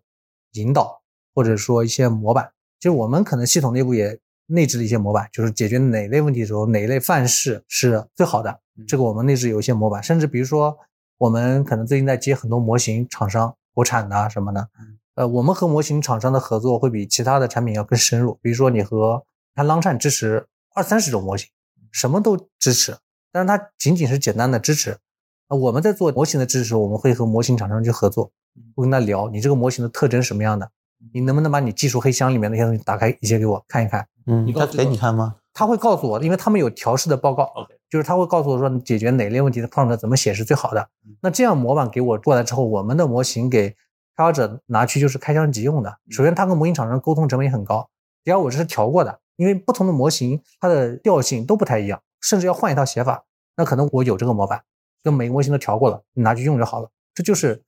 [0.53, 1.01] 引导
[1.35, 2.51] 或者说一些模板。
[2.79, 4.17] 就是我们可能系统内部也
[4.51, 8.59] 内置的一些模板，就是解决哪类问题的时候哪一类范式是最好的。
[8.87, 10.77] 这个我们内置有一些模板，甚至比如说
[11.17, 14.67] 我们可能最近在接很多模型厂商，国产的什么的。
[15.15, 18.39] 呃，我们和模型厂商的合作会比其他的产品要更深入。
[18.41, 21.49] 比如说你和它 l o n g c h a n 支持二三十种模型，
[21.91, 22.97] 什么都支持，
[23.31, 24.97] 但是它仅仅是简单的支持。
[25.49, 28.31] 呃，我们在做模型的支持，我们会和模型厂商去合作，
[28.75, 30.71] 会跟他聊你这个模型的特征什么样的，
[31.13, 34.07] 你能不能把你技术黑箱里面那些东西打开一些给我看一看？
[34.25, 35.35] 嗯，他给你看吗？
[35.53, 37.43] 他会告诉我，因为他们有调试的报告。
[37.43, 37.75] OK。
[37.89, 40.87] 就是他会告诉我说，你解决哪类问题的 prompt 怎么写是最好的。
[41.21, 43.71] 那这样模板给我过来之后，我们的模型给
[44.15, 45.97] 开发者拿去就是开箱即用的。
[46.09, 47.89] 首先，他跟模型厂商沟通成本也很高。
[48.23, 53.25] 第二，我这是调过的，因为不同的模型它的调性都不太一样，甚至要换一套写法。
[53.57, 54.61] 那可能我有这个模板，
[55.03, 56.89] 跟每个模型都调过了，你拿去用就好了。
[57.13, 57.61] 这就是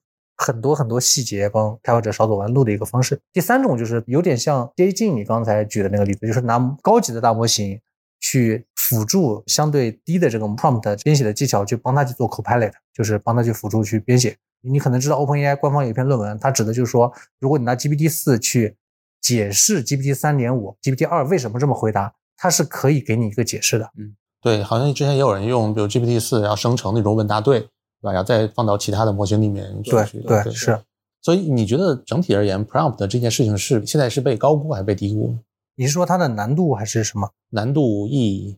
[0.46, 3.20] 很多很多细节帮开发者少走弯路的一个方式。
[3.32, 7.80] 第三种就是有点像接近你刚才举的那个例子，就是拿高级的大模型。
[8.26, 14.34] 去辅助相对低的这个 prompt 编写的技巧，去帮他去做 copilot，就是帮他去辅助去编写。
[14.62, 18.78] 你可能知道 OpenAI 官方有一篇论文，它指的就是说，如果你拿 GPT 四去
[19.20, 23.90] 解释 GPT 三点五、GPT 二为什么这么回答，它是可以给你一个解释的。
[23.98, 27.68] 嗯，对，好像之前也有人用，比如 GPT 四，然后生成那种问答，对
[28.04, 28.12] 吧？
[28.12, 29.92] 然后再放到其他的模型里面去。
[29.92, 30.06] 对
[30.44, 30.80] 对是。
[31.22, 35.38] 所以你觉得整体而言，prompt 这件事情是现在是被高估还是被低估？
[35.76, 38.58] 你是说它的难度还是什么难度意义？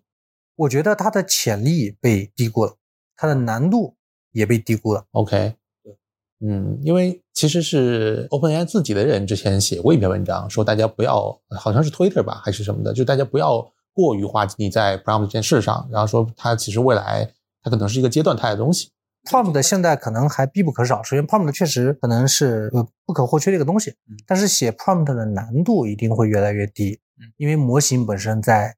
[0.55, 2.73] 我觉得它的潜力被低估了，
[3.15, 3.93] 它的难度
[4.31, 5.05] 也被低估了。
[5.11, 5.53] OK，
[5.83, 5.95] 对，
[6.39, 17.31] 嗯，因为其实是 OpenAI 自己的人之前写过一篇文章，说大家不要，好像是 Twitter 吧还是什么的，就大家不要过于花精力在 prompt 这件事上，然后说它其实未来
[17.61, 18.89] 它可能是一个阶段态的东西。
[19.25, 21.01] Prompt 现在可能还必不可少。
[21.03, 26.99] 首先，Prompt 确实可能是呃不可或缺的一个东西，但是写 Prompt 的难度一定会越来越低。
[27.37, 28.75] 因为模型本身在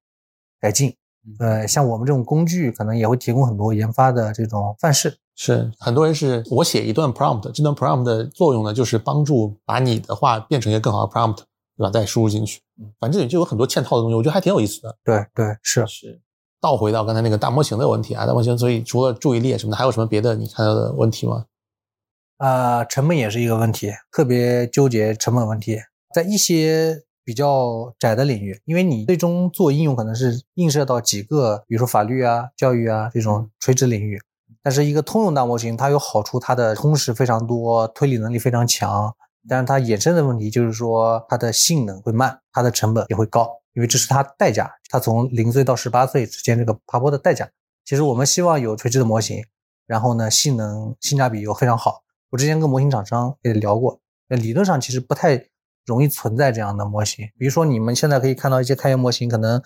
[0.60, 0.96] 改进，
[1.40, 5.18] 呃，像我们这种工具可能也会提供很多研发的这种范式。
[5.36, 11.38] 是很多人是我写一段 prompt，这段 prompt 的作用呢，就是帮助把你的话变成一个更好的 prompt，
[11.78, 11.90] 对吧？
[11.90, 12.62] 再输入进去，
[13.00, 14.98] 反正也就有很多嵌套的东西，我觉得还挺有意思的。
[15.04, 16.22] 对对是是。
[16.62, 21.46] 倒回到刚才那个大模型的问题啊，大模型，所以除了注意力什么的，还有什么别的你看到的问题吗？
[22.38, 25.80] 啊，成本也是一个问题，特别纠结成本问题，
[26.14, 27.04] 在一些。
[27.28, 34.18] 比较窄的领域，因为你最终做应用可能是映射到几个，比如说法律啊、教育啊这种垂直领域。
[34.64, 39.14] 但是一个通用大模型，它有好处，它的通识非常多，推理能力非常强。
[39.46, 44.70] 但是它衍生的问题就是说，它的性能会慢，它的成本也会高，因为这是它代价。
[44.90, 47.50] 它从零岁到十八岁之间这个爬坡的代价。
[47.86, 49.46] 其实我们希望有垂直的模型，
[49.86, 52.04] 然后呢，性能性价比又非常好。
[52.32, 55.48] 我之前跟模型厂商也聊过，理论上其实不太。
[55.88, 59.64] 容易存在这样的模型，比如说你们现在可以看到一些开源模型，可能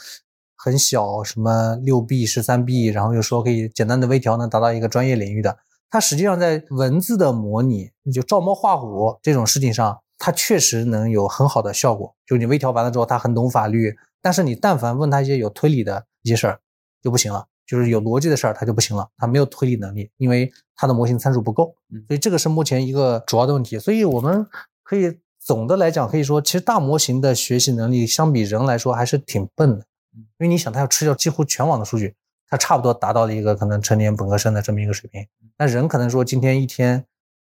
[0.56, 5.58] 很小，什么六 B、十三 B，然后又说可以简单的微调能达到一个专业领域的，
[5.90, 12.16] 它实际上在文字的模拟，就照猫画虎这种事情上，它确实能有很好的效果。
[12.28, 16.60] 就你微调完了之后，它很懂法律，但是你但凡问他一些有推理的一些事儿
[17.02, 21.76] 就不行了，就是有逻辑的事儿它就不行了，它没有推理能力，因为它的模型参数不够。
[22.08, 23.80] 所以这个是目前一个主要的问题。
[23.80, 24.48] 所以我们
[24.84, 25.20] 可以。
[25.44, 32.14] 总的来讲，可以说，其实大模型的学习能力相比人来说还是挺笨的，因为你想，它要吃掉几乎全网的数据，
[32.48, 35.26] 它差不多达到了一个可能成年本科生的这么一个水平。
[35.58, 37.04] 那人可能说，今天一天，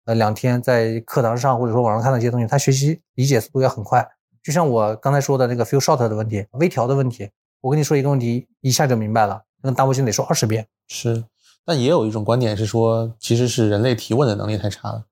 [0.09, 4.09] 呃，两天在课堂上或者说网上看到一些东西，他学习理解速度要很快。
[4.43, 7.29] 就像我刚才说的那个 few shot 的问题，微调的问题，
[7.61, 10.67] 我跟你说一个问题，一下就明白了，那大模型得说二十遍。
[10.87, 11.27] 是，
[11.63, 15.05] 但也有一种观点是说，其实是人类提问的能力太差了。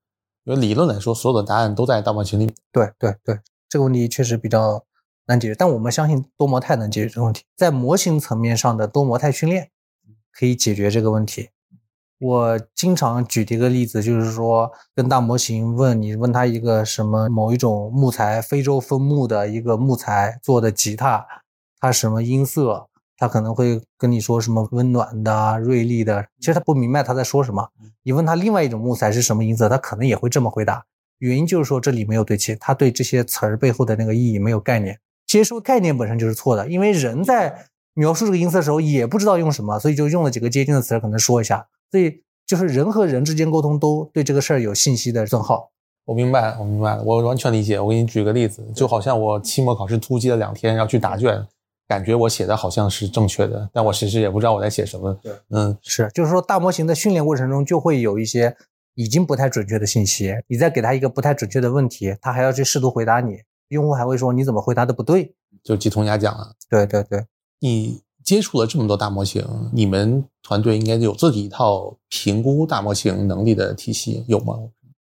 [0.45, 2.51] 因为理论来说，所有的答案都在大模型里。
[2.71, 4.83] 对对对，这个问题确实比较
[5.27, 7.43] 难解决，但我们相信多模态能解决这个问题。
[7.55, 9.69] 在模型层面上的多模态训练
[10.31, 11.49] 可以解决这个问题。
[12.19, 21.25] 我经常举的一个例子就是说，跟大模型问你问他一个什么某一种木材，非洲枫木的一个木材做的吉他，
[21.79, 22.87] 它什么音色？
[23.19, 27.67] 他可能会跟你说什么温暖的、锐利的，其实他不明白他在说什么。
[28.03, 30.85] 你问他另外一种木材是什么音色，他可能也会这么回答。
[31.17, 45.71] 原因就是说这里没有对齐，他对这些词儿背后的那个意义没有概念，接收概念本身就是错的，因为人在描述这个音色的时候也不知道用什么，所以就用了几个接近的词儿可能说一下，所以就是人和人之间沟通都对这个事儿有信息的损耗。
[46.05, 47.77] 我明白，我明白了，我完全理解。
[47.79, 51.45] 我给你举个例子，就好像我期末考试突击了两天要去答卷，
[51.85, 55.13] 感觉我写的好像是正确的，但我其实也不知道我在写什么。
[55.21, 58.55] 对，嗯，是，就是说大模型的训练过程中就会有一些
[58.95, 66.53] 已经不太准确的信息，你再给他一个不太准确的问题，他还要去试图回答你，用户还会说你怎么回答的不对，就鸡同鸭讲了。
[66.69, 67.25] 对对对，
[67.59, 74.53] 你接触了这么多大模型，你们团队应该有自己一套评估大模型能力的体系，有吗？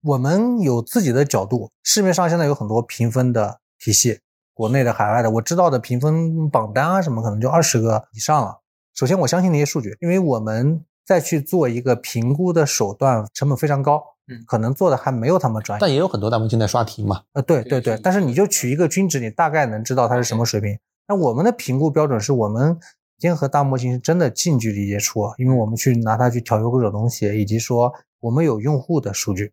[0.02, 4.20] 我们有自己的角度，市面上现在有很多评分的体系，
[4.54, 8.60] 国内的、海外的，我知道的评分榜单啊什么，可能就二十个以上了。
[8.94, 15.80] 首先，我相信那些数据，因为我们再去做一个评估的手段，成本非常高，嗯，可能做的还没有他们专业。
[15.82, 17.24] 但也有很多大模型在刷题嘛。
[17.34, 20.78] 呃，对对对，但是你就取一个均值，你大概能知道它是什么水平。
[21.08, 22.78] 那我们的评估标准是我们
[23.22, 29.52] 先和大模型是真的近距离接触，因为我们去拿它去调优各种东西，以及说我们有用户的数据。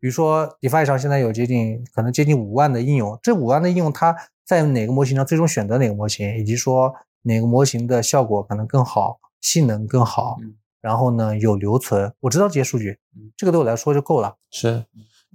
[0.00, 10.38] 比如说，DeFi 上现在有接近可能接近五万的应用，这五万的应用它在哪个模型上最终选择哪个模型，以及说哪个模型的效果可能更好，性能更好，
[10.80, 12.98] 然后呢有留存，我知道这些数据，
[13.36, 14.34] 这个对我来说就够了。
[14.50, 14.84] 是。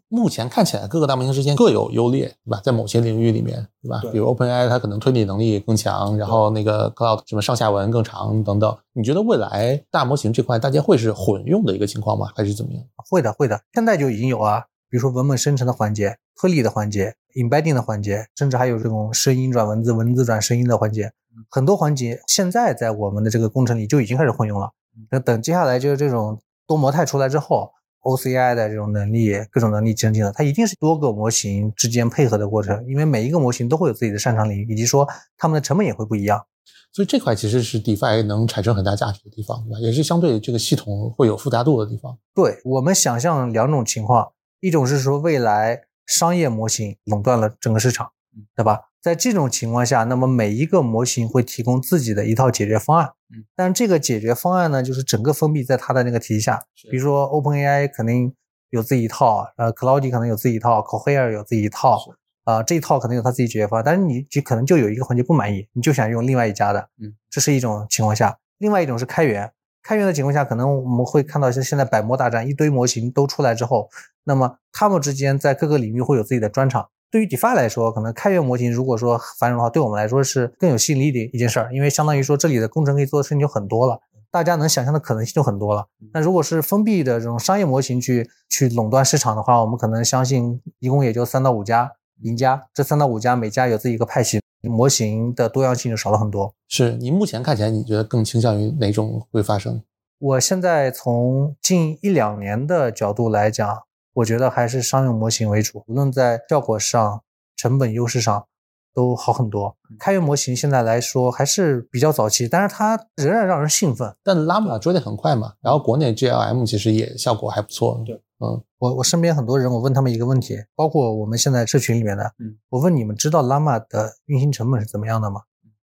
[0.07, 2.61] 目前看起来，各个大模型之间各有优劣，对吧？
[2.63, 3.99] 在某些领域里面，对吧？
[4.11, 8.77] 比如 OpenAI，它可能推理能力更强，然后那个 Cloud 什么上下文更长等等。
[8.93, 12.27] 你觉得未来大模型这块大家会是混用的一个情况吗？
[12.35, 12.83] 还是怎么样？
[13.09, 13.59] 会的，会的。
[13.73, 21.11] 现在就已经有啊，比如说文本生成的环节、推理的环节、embedding 的环节，甚至还有这种声音转文字、文字转声音的环节，
[21.49, 24.69] 很多环节现在在我们的这个工程里就已经开始混用了。
[25.09, 27.71] 那等接下来就是这种多模态出来之后。
[28.05, 36.45] OCI 的这种能力，各种能力增进了，它一定是多个模型之间配合的过程，因为每一个模型都会有自己的擅长领域，以及说它们的成本也会不一样。
[36.93, 39.79] 所以这块其实是 DeFi 能产生很大价值的地方，对吧？
[39.79, 42.17] 也是相对这个系统会有复杂度的地方。
[42.33, 48.11] 对我们想象两种情况，一种是说未来商业模型垄断了整个市场，
[48.55, 48.79] 对吧？
[49.05, 53.11] 在这种情况下，那么每一个模型会提供自己的一套解决方案。
[53.29, 56.63] 嗯，但这个解决方案呢，就是整个封闭在它的那个体系下。
[56.89, 58.33] 比如说，OpenAI 肯定
[58.71, 61.99] 有自己一套，呃，Claude 可能有自己一套，Cohere 有自己一套，
[62.45, 63.83] 啊，这一套可能有它自己解决方案。
[63.85, 66.89] 但是你就可能就有一个环节不满意，你就想用另外一家的。
[66.99, 68.39] 嗯，这是一种情况下。
[68.57, 69.51] 另外一种是开源，
[69.83, 73.87] 开源的情况下，可能我们会看到像现在百模大战，一堆模型都出来之后，
[74.23, 76.89] 那么他们之间在各个领域会有自己的专长。
[77.15, 85.87] 对于 DeFi 来说，可能开源模型如果说繁荣的话，对我们来说是更有吸引力的一件事儿，因为相当于说这里的工程可以做的事情就很多了，大家能想象的可能性就很多了。
[86.13, 91.89] 那如果是封闭的这种商业模型去去垄断市场的话，我们可能相信一共也就三到五家
[92.23, 96.53] 赢家，这三到五家每家有自己一个派系，模型的多样性就少了很多。
[96.67, 99.81] 是你目前看起来，你觉得更倾向于哪种会发生？
[100.19, 103.83] 我现在从近一两年的角度来讲。
[104.15, 107.21] 我觉得还是商用模型为主，无论在效果上、
[107.55, 108.47] 成本优势上
[108.93, 109.75] 都好很多。
[109.99, 114.15] 开源模型现在来说还是比较早期，但是它仍然让人兴奋。
[114.23, 118.01] 但 Llama 追得很快嘛，然后国内 GLM 其实也效果还不错。
[118.05, 125.41] 对，嗯，我我身边很多人，我问他们一个问题，包括我们现在社群里面的，嗯，我问你们知道 Llama 的运行成本是怎么样的吗？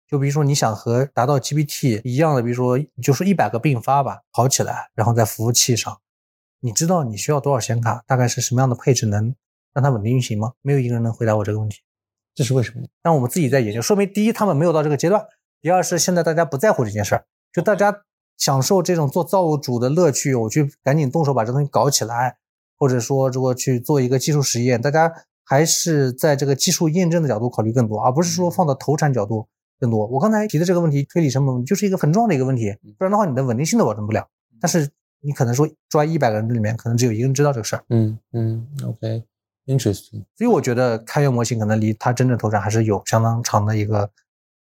[0.09, 5.99] 就比如说你想和达到 GPT 一样的，比如说就说一百个并发吧，跑起来，然后在服务器上。
[6.65, 9.35] 你知道你需要多少显卡，大概是什么样的配置能
[9.75, 10.53] 让它稳定运行吗？
[10.63, 11.79] 没有一个人能回答我这个问题，
[12.37, 12.87] 这是为什么？
[13.03, 15.21] 但我们自己在研究，说明第一他们没有到这个阶段，
[15.61, 18.05] 第二是现在大家不在乎这件事儿，就大家
[18.39, 22.37] 享受这种做造物主的乐趣，我去赶紧动手把这东西搞起来，
[22.79, 25.13] 或者说如果去做一个技术实验，大家
[25.45, 29.49] 还是在这个技术验证的角度考虑更多，而不是说放到投产角度
[29.81, 30.07] 更多。
[30.07, 34.29] 我刚才提的这个问题，推理成本就是一个很重要的一个问题，不然的话你的稳定性都保证不了。
[34.61, 34.89] 但是。
[35.25, 37.85] 你可能说抓一百个人里面，可能只有一个人知道这个事儿。
[37.91, 40.25] 嗯嗯，OK，interesting。
[40.37, 44.11] 所以我觉得开源模型可能离它真正投产还是有相当长的一个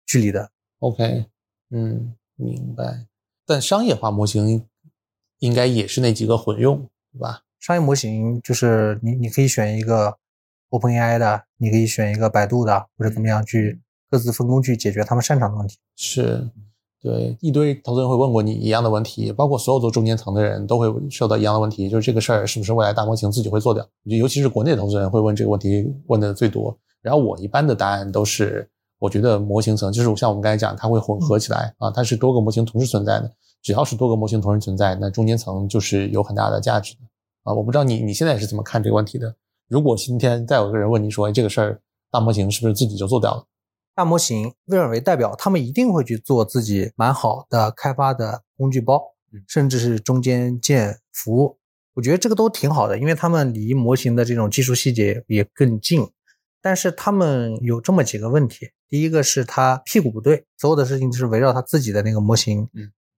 [0.05, 0.51] 距离的。
[0.79, 1.25] OK，
[1.71, 3.07] 嗯，明白。
[3.45, 4.65] 但商业化模型
[5.39, 7.41] 应该也是那几个混用，对吧？
[7.59, 10.17] 商业模型就是你你可以选一个
[10.69, 15.79] OpenAI 的，你可以选一个百度的，或者怎么样去各自分工去解决他们擅长的问题。
[15.95, 16.49] 是。
[17.05, 23.87] 对，一堆投资人会问过你一样的问题，包括所有做中间层的人都会受到一样的问题，就是这个事儿是不是未来大模型自己会做掉？
[24.09, 26.75] 就尤其是国内投资人会问这个问题问的最多。
[27.03, 33.31] 然后我一般的答案都是，我觉得模型层就是像我们刚才讲，它会混合起来啊，它是多个模型同时存在的。
[33.61, 37.01] 只要是多个模型同时存在，那中间层就是有很大的价值的
[37.43, 37.53] 啊。
[37.53, 39.31] 我不知道你你现在是怎么看这个问题的？
[39.69, 41.79] 如果今天再有个人问你说，这个事儿
[42.11, 43.43] 大模型是不是自己就做掉了？
[43.95, 49.01] 大模型微软为代表，他们一定会去做自己蛮好的开发的工具包，
[49.47, 51.57] 甚至是中间件服务。
[51.93, 56.05] 我觉得这个都挺好的，因为他们离模型的这种技术细节也更近。
[56.61, 62.67] 但是他们有这么几个问题：第一个是他屁股不对，所有的事情都是围绕他自己的那个模型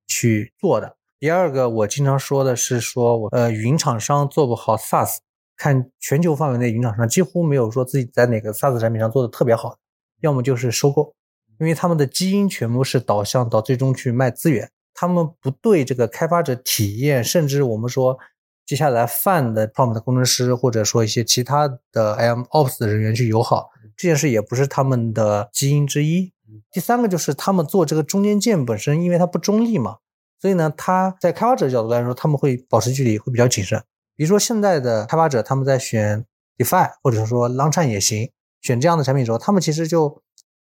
[0.05, 5.15] 去做的；第二个，我经常说的是说，我呃，云厂商做不好 SaaS，
[5.55, 9.79] 看全球范围内云厂商几乎没有说自己在哪个 SaaS 产品上做的特别好的。
[10.21, 11.13] 要么就是收购，
[11.59, 18.17] 因为他们的基因全部是导向到最终去卖资源，他们不对这个开发者体验，甚至我们说
[18.65, 26.33] 接下来泛的 prompt 工程师或者说一些其他的 M Ops 的人员去友好，这件事也不是他们的基因之一。
[26.71, 29.97] 第三个就是他们做这个中间件本身，因为它不中立嘛，
[30.39, 33.83] 所以呢，他在开发者角度来说，他们会保持距离，会比较谨慎。
[34.15, 36.25] 比如说现在的开发者，他们在选
[36.57, 38.31] Defi 或者说 Launch 也行。
[38.61, 40.21] 选这样的产品的时候，他们其实就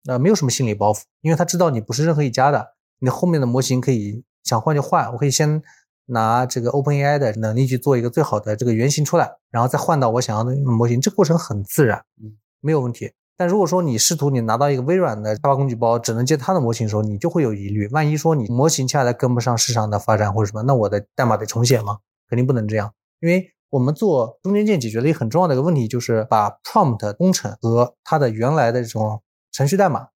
[0.07, 5.63] 呃没有什么心理包袱，因为他知道你不是任何一家的，你后面的模型可以想换就换，我可以先
[6.07, 13.13] 拿这个 OpenAI 的能力去做一个最好的这个原型出来，然后再换到我想要的模型，这个过程很自然，嗯，没有问题。
[13.37, 21.99] 但如果说你试图你拿到一个微软的开发工具包，只能接它的模型的时候，你就会有疑虑，万一说你模型接下来跟不上市场的发展或者什么，那我的代码得重写吗？
[22.29, 23.53] 肯定不能这样，因为。
[23.71, 30.09] 我们做中间件解决了一个很重要的一个问题，就是把 prompt 工程和它的原来的这种程序代码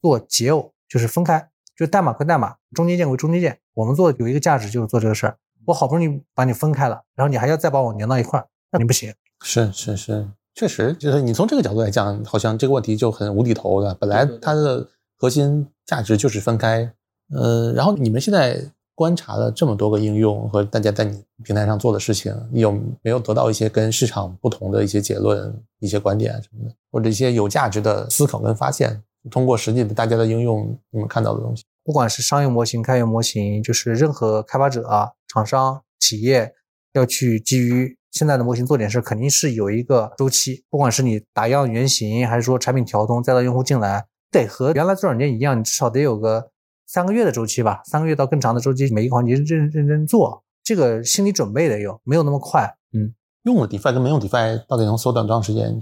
[0.00, 3.58] 做解耦，就是分开，就代码归代码，中间件归中间件。
[3.74, 5.36] 我们做有一个价值就是做这个事儿。
[5.66, 9.12] 我好不容易把你分开了，然后你还要再把我粘到一块儿，那你不行。
[9.42, 13.94] 是是是，确实就是你从这个角度来讲，好像这个问题就很无厘头的。
[13.94, 14.88] 本来它的
[15.18, 16.90] 核心价值就是分开，
[17.34, 18.70] 呃，然后你们现在。
[18.96, 22.70] 观察了这么多个应用和大家在你平台上做的事情，你有
[23.02, 29.02] 没有得到一些跟市场不同的一些结论、一些观点什么的，或者一些有价值的思考跟发现？
[29.30, 36.52] 通过实际的大家的应用，你们看到的东西，不管是商业模型、开源模型，就是任何开发者啊、厂商、企业
[36.92, 40.62] 要去基于现在的模型做点事，肯定是有一个周期。
[40.70, 46.50] 不管是你打样原型，还是说产品调通，再到用户进来，得和原来做软件一样，你至少得有个。
[46.86, 52.76] 三个月的周期吧，三个月到更长的周期，每一个环节认认认真做，这个心理准备得有，没有那么快。
[52.92, 55.78] 嗯，用了 DeFi 跟没用 DeFi 到底能缩短多长时间？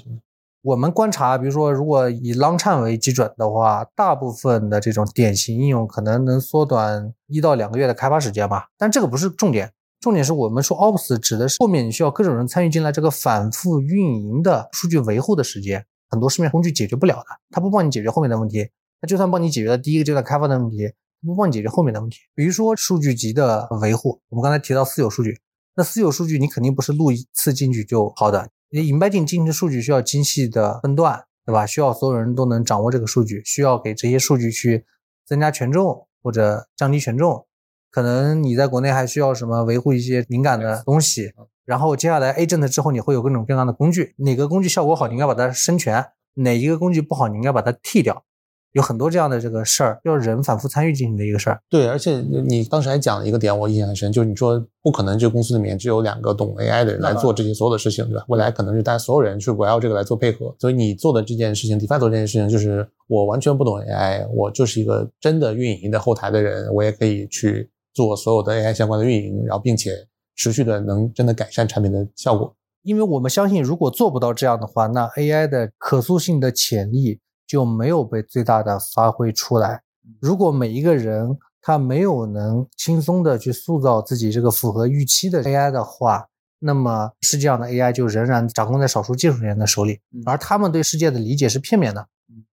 [0.62, 8.68] 我们观察，比如说，如果以 Long Chain 为基准的话，大部分的这种典型应用可能能缩短一到两个月的开发时间吧。
[8.78, 18.70] 但这个不是重点，重点是我们说 Ops 指的是后面你需要各种人参与进来，这个反复运营的数据维护的时间，很多市面工具解决不了的，它不帮你解决后面的问题。
[19.02, 20.88] 它就算帮你解决了第一个阶段开发的问题，
[21.26, 22.18] 不帮你解决后面的问题。
[22.36, 25.40] 比如说数据集的维护，我们刚才提到私有数据，
[25.74, 31.66] 那私有数据你肯定不是录一次进去就好的，你引 g 进进的数据需要精细的分段，对吧？
[31.66, 34.84] 需要所有人都能掌握这个数据，需要给这些数据去
[35.26, 37.44] 增加权重或者降低权重。
[37.90, 41.32] 可能你在国内还需要什么维护一些敏感的东西，
[41.64, 46.00] 然后接下来 agent 之后你会有各种各样的工具，哪个工具效果好，你应该把它升权；
[46.34, 48.24] 哪一个工具不好，你应该把它替掉。
[48.72, 51.60] 有很多这样的这个事儿，要人反复参与进行的一个事儿。
[51.68, 58.24] 对，而且你当时还讲了一个点，我印象很深，就是你说不可能这个公司里面只有两个懂 AI 的人来做这些所有的事情，对吧？
[58.28, 60.54] 未来可能是大家所有人去围绕这个来做配合。
[60.58, 69.90] 所以你做的这件事情，DeFi 做这件事情，就是我完全不懂 AI，我就是一个真的运营的后台的人，我也可以去做所有的 AI 相关的运营，然后并且
[70.34, 72.56] 持续的能真的改善产品的效果。
[72.84, 77.20] 因为我们相信，如果做不到这样的话，那 AI 的可塑性的潜力。
[77.46, 79.82] 就没有被最大的发挥出来。
[80.20, 86.26] 如果每一个人他没有能轻松的去塑造自己这个符合预期的 AI 的话，
[86.58, 92.06] 那么世界上的 AI 就仍然掌控在少数技术人员的手里，而他们对世界的理解是片面的。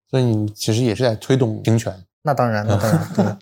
[0.08, 1.92] 所以你其实也是在推动平权。
[2.22, 3.38] 那当然，那当然。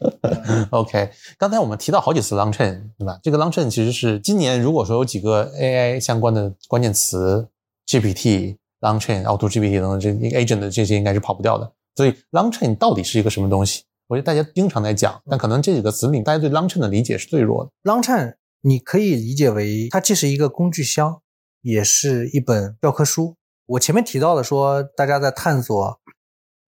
[0.70, 3.18] OK，刚才我们提到好几次 Long Chain，对吧？
[3.22, 7.49] 这个 Long Chain 其实是今年如果说有几个 AI 相关的关键词
[7.86, 8.57] ，GPT。
[8.81, 11.72] Long chain、Auto GPT 等等这 agent 的这些应该是跑不掉的。
[11.95, 13.85] 所以 Long chain 到底是一个什么东西？
[14.07, 17.70] 我觉得大家经常在讲，但可能这几个词里，大家对 Long chain 的理解是最弱的。
[17.91, 21.20] Long chain 你可以理解为它既是一个工具箱，
[21.62, 23.37] 也是一本教科书。
[23.66, 26.01] 我前面提到的说，大家在探索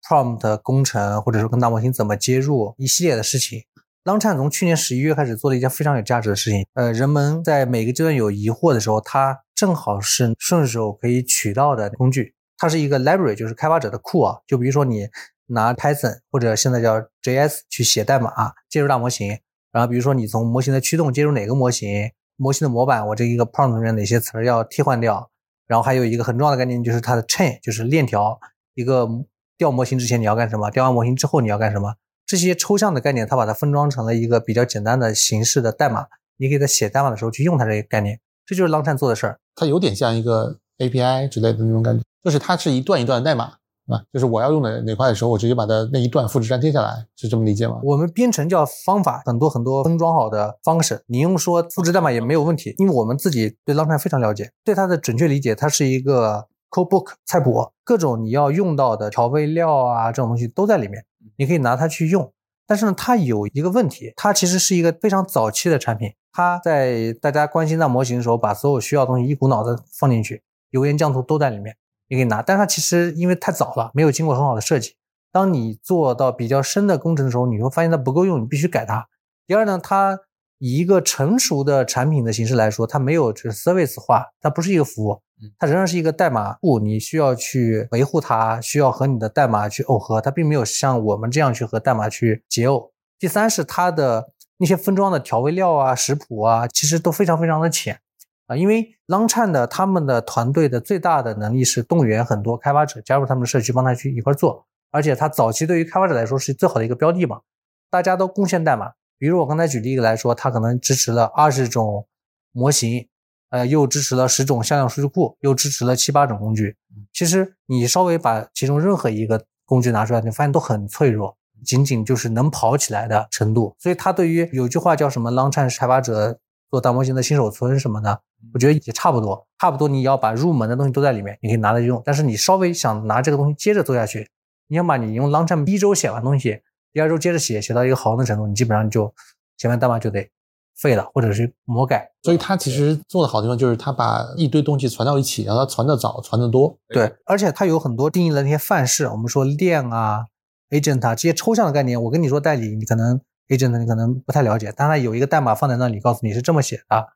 [0.07, 3.61] prompt 工程，或者说跟大模型怎么接入一系列的事情。
[4.03, 6.65] Long chain 从去年十一月开始做了一件非常有价值的事情。
[6.73, 14.37] 呃，人们在每个阶段有疑惑的时候，它正好是顺手可以取到的工具，它是一个 library，就是开发者的库啊。
[14.47, 15.09] 就比如说你
[15.47, 19.37] 拿 Python 或者现在叫 JS 去写代码，接入大模型，
[19.73, 25.29] 然后比如说你从模型的驱动接入哪个模型，模型的模板，我这一个 prompt 里面哪些词儿要替换掉，
[25.67, 28.39] 然后还有一个很重要的概念就是它的 chain，就是链条。
[28.75, 29.09] 一个
[29.57, 30.71] 调模型之前你要干什么？
[30.71, 31.95] 调完模型之后你要干什么？
[32.25, 36.07] 这些抽象的概念，它把它分装成了一个比较简单的形式的代码。
[36.37, 39.39] 你可以在写代码的时候去用它这个概念，这就是 Longchain 做的事儿。
[39.53, 43.53] 它有点像一个 API 之类的那种感觉，就是它是一段一段的代码。
[43.89, 47.79] 啊，就是我要用的哪块的时候，我直接把它那一段复制粘贴下来，是这么理解吗？
[47.83, 61.03] 我们编程叫方法，很多很多封装好的方式，你用说复制代码也没有问题，因为我们自己对 Longchain 非常了解，对它的准确理解，它是一个 code book 菜谱，各种你要用到的调味料啊这种东西都在里面，
[61.37, 62.31] 你可以拿它去用。
[62.67, 71.75] 但是呢，它有一个问题，它其实是一个非常早期的产品，它在大家关心到模型的时候，把所有需要的东西一股脑的放进去，油盐酱醋都在里面。
[72.07, 74.95] 你可以拿，但是它其实因为太早了，没有经过很好的设计。
[75.31, 79.07] 当你做到比较深的工程的时候，你会发现它不够用，你必须改它。
[79.45, 80.19] 第二呢，它
[80.57, 85.21] 以一个成熟的产品的形式来说，它没有就是 service 化，它不是一个服务，
[85.59, 92.91] 它仍然是一个代码库，你需要去维护它，需要和你的代码去耦合，它并没有像我们这样去和代码去解耦。
[93.19, 97.99] 第三是它的那些分装的调味料啊、食谱啊，其实都非常非常的浅。
[98.45, 104.65] 啊，因为 Longchain 的他们的团队的最大的能力是动员很多开发者加入他们的社区，帮他去一块做。
[104.91, 107.41] 而且他早期对于开发者来说是最好的一个标的嘛，
[107.89, 108.91] 大家都贡献代码。
[109.17, 112.07] 比如我刚才举例子来说，它可能支持了二十种
[112.51, 113.07] 模型，
[113.49, 116.75] 呃，又支持了十种向量数据库，又支持了七八种工具。
[117.13, 123.75] 其实你稍微把其中任何一个工具拿出来，你发现都很脆弱，仅仅就是能跑起来的程度。
[123.79, 126.39] 所以他对于有句话叫什么 “long time 开发者
[126.69, 128.21] 做大模型的新手村什么的。
[128.53, 132.01] 我觉得也差不多，差不多你要把入门的东西都在里面，你可以拿来用。
[132.05, 134.29] 但是你稍微想拿这个东西接着做下去，
[134.69, 136.61] 你想把你用 Longchain 一周写完东西，
[136.93, 139.13] 第二周接着写，写到一个好的程度，你基本上就
[139.57, 140.29] 写完代码就得
[140.77, 142.09] 废了，或者是魔改。
[142.23, 146.77] 所以它其实做的好地方就是它把一堆东西传到一起，然后它传的早，传的多。
[146.87, 150.27] 对，而且它有很多定义的那些范式，我们说链啊、
[150.69, 153.21] agent 啊这些抽象的概念，我跟你说代理，你可能。
[153.49, 157.07] agent 你可能不太了解，但它有一个代码放在那里，告诉你是这么写的，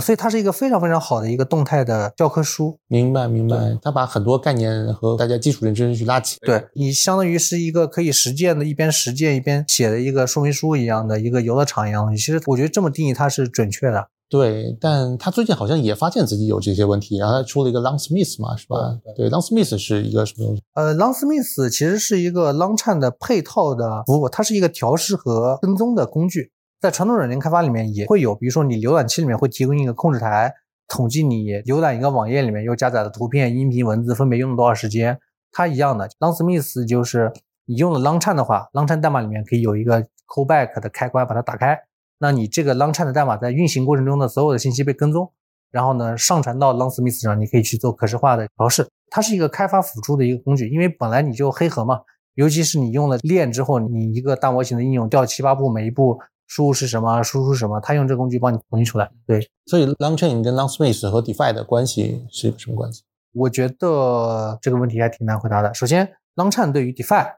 [0.00, 2.78] 所以它是一个非常非常好的一个动态的教科书。
[2.86, 6.38] 明白明白，它把很多概念和大家基础认知去拉起。
[6.42, 12.16] 对你相当于是一个可以实践的，一边实践一边写的一个说明书一样的一个游乐场一样的。
[12.16, 14.10] 其实我觉得这么定义它是准确的。
[14.30, 18.76] 对，但他最近好像也发现自己有这些问题，然后他出了一个 Longsmith 嘛，是吧？
[19.16, 20.62] 对，Longsmith 是一个什么东西？
[20.74, 26.52] 呃，Longsmith 其实是一个 Longchain 的配套的服务，它是一个调试和跟踪的工具。
[26.80, 30.54] 在传统软件开发里面也会有，比如说你浏览器里面会提供一个控制台，
[30.86, 35.18] 统计你浏览一个网页里面又加载的图片、音频、文字分别用了多少时间。
[35.50, 37.32] 它一样的，Longsmith 就是
[37.66, 41.76] 你用了 Longchain 的话，Longchain 代码里面可以有一个 Callback 的开关，把它打开。
[42.22, 45.32] 那你这个 Longchain 的代码在运行过程中的所有的信息被跟踪，
[45.70, 48.86] 然后呢上传到 Longsmith 上，你可以去做可视化的调试。
[49.08, 52.02] 它是一个开发辅助的一个工具，因为本来你就黑盒嘛，
[52.34, 59.10] 尤其是你用了链之后，你一个大模型的应用调七八步，每一步输入是什么，输出什么，它用这个工具帮你统计出来。
[59.26, 63.02] 对，所以 Longchain 跟 Longsmith 和 DeFi 的关系是什么关系？
[63.32, 65.72] 我觉得这个问题还挺难回答的。
[65.72, 67.32] 首先，Longchain 对于 DeFi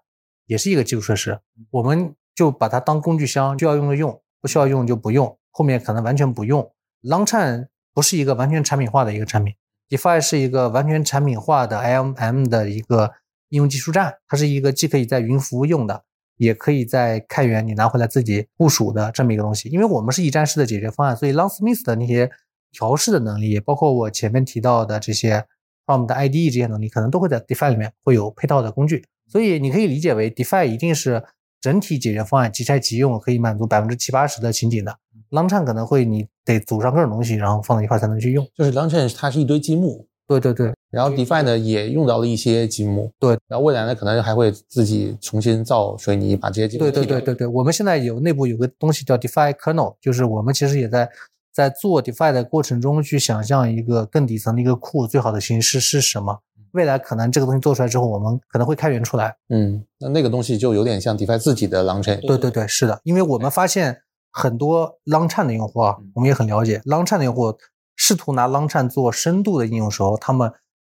[0.47, 1.39] 也是一个基础设施，
[1.71, 4.22] 我们就把它当工具箱，就要用的用。
[4.43, 6.69] 不需要用就不用，后面可能完全不用。
[7.03, 9.55] Longchain 不是一个完全产品化的一个产品
[9.89, 13.13] ，DeFi 是一个完全产品化的 IMM 的一个
[13.51, 16.03] 应用技术站，它是一个既可以在云服务用的，
[16.39, 19.69] 也可以在开源你拿回来自己部署的这么一个东西。
[19.69, 22.29] 因为我们是一站式的解决方案，所以 Longsmith 的那些
[22.73, 25.47] 调试的能力，包括我前面提到的这些
[25.87, 29.05] From 的 IDE 这些能力，可能都会在 DeFi 里面会有配套的工具。
[29.29, 31.23] 所以你可以理解为 DeFi 一定是。
[31.63, 34.99] 整体解决方案即拆即用，可以满足百分之七八十的情景的。
[35.31, 38.47] Longchain 可能会你得组上各种东西，然后放到一块才能去用。
[38.55, 40.75] 就是 Longchain 它是一堆积木，对对对。
[40.91, 43.39] 然后 DeFi 呢也用到了一些积木，对。
[43.49, 46.85] 然后未来呢可能还会自己重新造水泥，把这些积木。
[46.85, 47.47] 对对对对对。
[47.47, 51.09] 我们现在有内部有个东西叫 DeFi Kernel，就是我们其实也在
[51.53, 56.41] 在做 DeFi 的过程中去想象一个更底层的一个库最好的形式是什么。
[56.73, 59.37] 未来可能这个东西做出来之后，我们可能会开源出来。
[59.49, 62.21] 嗯，那那个东西就有点像 DeFi 自己的 Longchain。
[62.27, 67.55] 对对对，是的，因为我们发现很多 Longchain 的用户啊，我们也很了解，Longchain 的用户
[67.97, 70.51] 试图拿 Longchain 做深度的应用时候，他们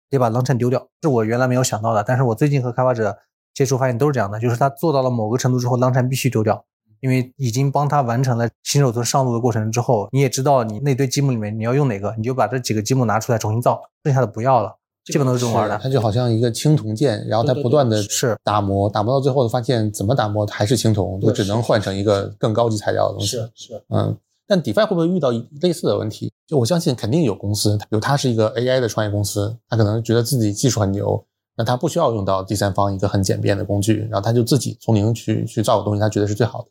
[0.09, 2.03] 得把 Longchain 丢掉，是我原来没有想到的。
[2.03, 3.17] 但是我最近和开发者
[3.53, 6.65] 接触发现都是这样的，就是他做到了某个程度之后，Longchain 必须丢掉，
[6.99, 14.76] 因为已经帮他完成了新手村上路的过程之后，你也知道你那堆积木里面你要用哪个，你就把这几个积木拿出来重新造，剩下的不要了。
[15.11, 23.27] 基本都是这种玩的，它就好像一个青铜剑，然后它不断的是打磨，打磨到最后发现怎么打磨还是青铜，就只能换成一个更高级材料的东西。
[23.27, 25.31] 是是，嗯，但 DeFi 会不会遇到
[25.61, 26.31] 类似的问题？
[26.45, 36.69] 就我相信肯定有公司，比如它是一个 AI 的创业公司，它可能觉得自己技术很牛，那它不需要用到第三方一个很简便的工具，然后它就自己从零去去造个东西，它觉得是最好的。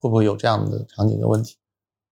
[0.00, 1.56] 会不会有这样的场景的问题？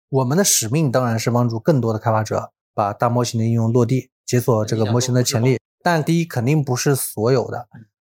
[0.09, 5.59] 我们的使命当然是帮助更多的开发者把大模型的应用落地，解锁这个模型的潜力。
[5.83, 7.67] 但第一肯定不是所有的，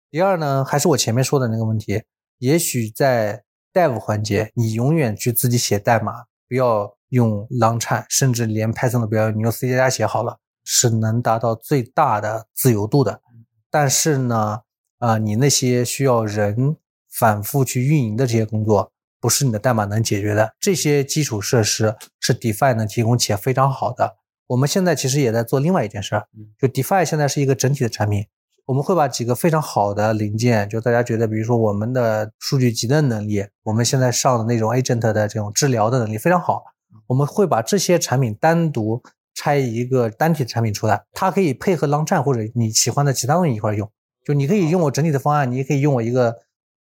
[0.09, 2.03] 第二呢，还是我前面说的那个问题，
[2.37, 3.43] 也许在
[3.73, 13.21] Dev 环节，你永远去自己写代码，不要用 Langchain，甚至连 Python 都不要，你用 C 加加写好了，是能达到最大的自由度的。
[13.69, 14.61] 但是呢，
[14.99, 16.77] 啊，你那些需要人
[17.11, 18.89] 反复去运营的这些工作，
[19.19, 20.53] 不是你的代码能解决的。
[20.61, 24.15] 这些基础设施是 DeFi 能提供且非常好的。
[24.47, 26.27] 我们现在其实也在做另外一件事儿，
[26.59, 28.25] 就 DeFi 现在是一个整体的产品，
[28.67, 36.63] 我们会把几个非常好的零件，就大家觉得，比如说我们的数据集的能力，我们现在上的那种 Agent 的这种治疗的能力非常好，
[37.07, 39.01] 我们会把这些产品单独
[39.33, 43.89] 拆一个单体的产品出来，它可以配合 Long Chain 或者你喜欢的其他东西一块用，
[44.23, 46.35] 就你可以用我整体的方案，你也可以用我一个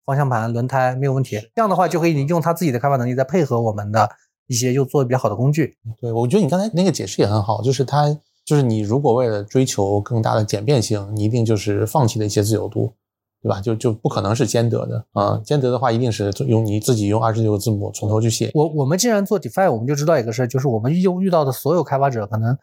[0.06, 4.10] 方向盘、轮胎没有问题，这样的话就可以你用它自己的开发能力再配合我们的。
[4.47, 8.15] 一些又做的比较好的工具，对我觉得你刚才那个解释也很好，就是它
[8.45, 12.93] 就是你如果为了追求更大的简便性，你一定就是放弃了一些自由度，
[13.41, 13.59] 对吧？
[13.59, 18.51] 就就不可能是兼得的啊，兼得的话一定是用你自己用二十六个字母从头去写。
[18.53, 22.55] 我我们既然做 DeFi，我们就知道一个事儿，就是我们遇遇到的所有开发者，可能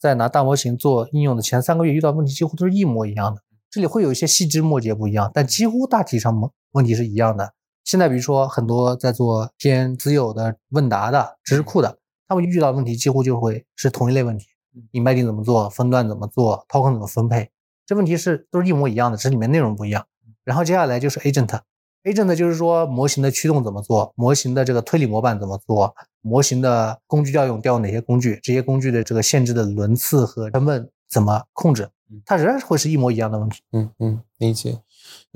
[0.00, 7.52] 在拿大模型做应用的前三个月遇到问题几乎都是一模一样的，这里会有一些细枝末节不一样，但几乎大体上问题是一样的。
[7.86, 14.46] 现在比如说很多在做偏自有的问答的知识库的，他们遇到的问题几乎就会是同一类问题：
[14.90, 17.48] 你卖定怎么做，分段怎么做，token 怎么分配，
[17.86, 20.04] 这问题是都是一模一样的，只是里面内容不一样。
[20.42, 31.88] 然后接下来就是 agent，agent 就是说模型的驱动怎么做，模型的这个推理模板怎么做，模型的工具调用调用哪些工具，这些工具的这个限制的轮次和成本怎么控制，
[32.24, 33.62] 它仍然会是一模一样的问题。
[33.70, 34.80] 嗯嗯，理解。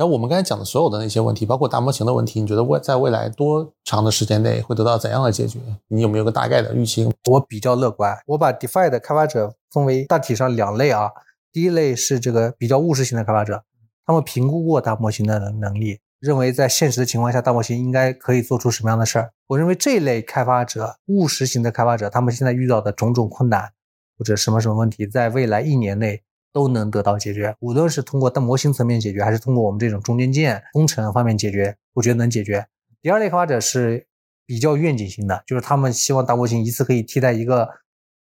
[0.00, 5.58] 然后我们刚才讲的所有的那些问题，包括大模型的问题，你觉得未在未来多长的时间内会得到怎样的解决？
[5.88, 7.06] 你有没有个大概的预期？
[7.26, 11.10] 我比较乐观，我把 DeFi 的开发者分为大体上两类啊。
[11.52, 13.62] 第一类是这个比较务实型的开发者，
[14.06, 19.30] 他们评估过大模型的能力，认为在现实的情况下，大模型应该可以做出什么样的事儿。
[19.48, 23.70] 我认为这类开发者，务实型的开发者，他们现在遇到的种种困难
[24.16, 26.22] 或者什么什么问题，在未来一年内。
[26.52, 32.66] 都能得到解决，无论是通过大模型层面解决，还是通过我们这种中间件工程方面解决，我觉得能解决。
[33.00, 34.06] 第二类开发者是
[34.46, 37.68] 比较愿景型的，就是他们希望大模型一次可以替代一个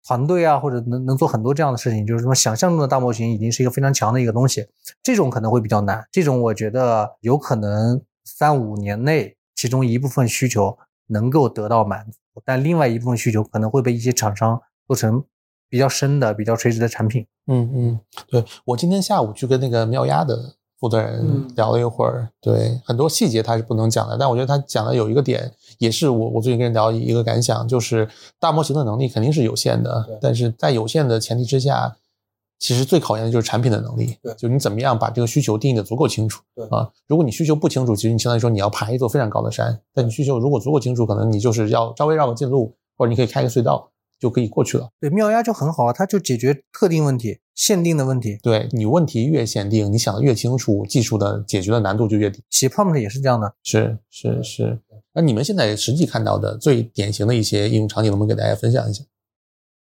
[0.06, 4.66] 团队啊，或者能能做很多这样的事情，就是说想象中的大模型已经是一个非常强的一个东西，
[5.02, 6.06] 这种可能会比较难。
[6.10, 15.24] 这种我觉得有可能三五年内，其中一部分需求能够得到满足，但另外一部分需求可能会被一些厂商做成。
[15.70, 17.26] 比较深的、比较垂直的产品。
[17.49, 31.96] 嗯嗯，对我今天下午去跟那个妙鸭的负责人聊了一会儿，对很多细节他是不能讲的，但我觉得他讲的有一个点，也是我我最近跟人聊一个感想，就是大模型的能力肯定是有限的，但是在有限的前提之下，
[32.61, 34.16] 其实最考验的就是产品的能力。
[34.22, 36.42] 对，就你怎么样把这个需求定义的足够清楚。
[36.55, 43.90] 对啊，如果你需求不清楚，其实你相当于说你要爬一座非常高的山，但你需求如果足够清楚，可能你就是要稍微绕个近路，或者你可以开个隧道。
[44.18, 44.90] 就可以过去了。
[45.00, 48.38] 对，妙压就很好啊，它就解决特定问题、限定的问题。
[48.42, 52.42] 对你问题越限定，你想的越清楚，技术的解决的难度就越低。
[52.50, 53.54] 写 prompt 也是这样的。
[53.62, 54.80] 是是是。
[55.12, 59.04] 那你们现在实际看到的最典型的一些应用场景，能不能给大家分享一下？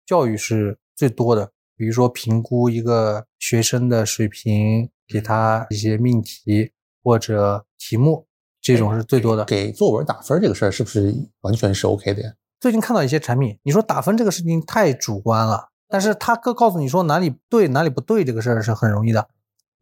[0.07, 6.71] 教育是最多的，比如说评估一个学生的水平，给他一些命题
[7.03, 8.27] 或者题目，
[8.61, 9.45] 这种是最多的。
[9.47, 12.33] 给作文打分这个事儿，是不是完全是 OK 的呀？
[12.61, 19.29] 最近看到一些产品，你说打分这个事情太主观了，但是他告告诉你说哪里对哪里不对，这个事儿是很容易的。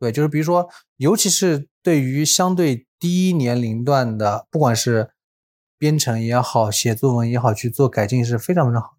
[0.01, 5.11] 对，就是比如说，尤其是对于相对低年龄段的，不管是
[5.79, 8.97] 编程也好，写作文也好，去做改进是非常非常好。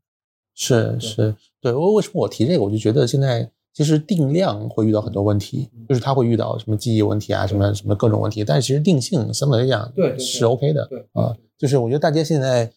[0.55, 1.73] 是是，对。
[1.73, 2.63] 为为什么我提这个？
[2.63, 8.45] 我就觉得现在其实定量会遇到很多问题，就是他会遇到什么记忆问题啊，什么什么各种问题。
[8.45, 10.87] 但是其实定性相对来讲对是 OK 的。
[10.87, 12.71] 对啊，就是我觉得大家现在。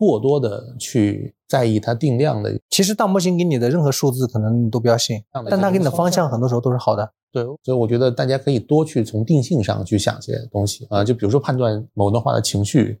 [0.00, 7.12] 过多的去在意它定量的，其实大模型给你的任何数字可能你都不要信，但它给你的方向很多时候都是好的。
[7.30, 12.98] 对，所以我觉得大家可以多去从定性上去想些东西啊，就比如说判断某段话的情绪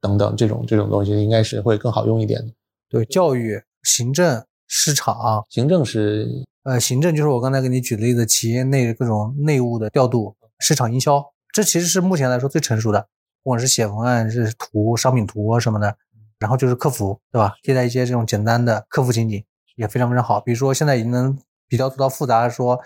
[0.00, 2.52] 等等这种这种东西，应该是会更好用一点的。
[2.88, 13.06] 对，教育、行政、市场，行政是呃，行政就是我刚才给你举的例子，企业内各种内务的调度，市场营销，这其实是目前来说最成熟的，
[13.44, 15.96] 不管是写文案、是图、商品图什么的。
[16.38, 17.54] 然后就是客服，对吧？
[17.62, 20.40] 接待一些这种简单的客服情景也非常非常好。
[20.40, 22.80] 比如说现在已经能比较做到复杂，说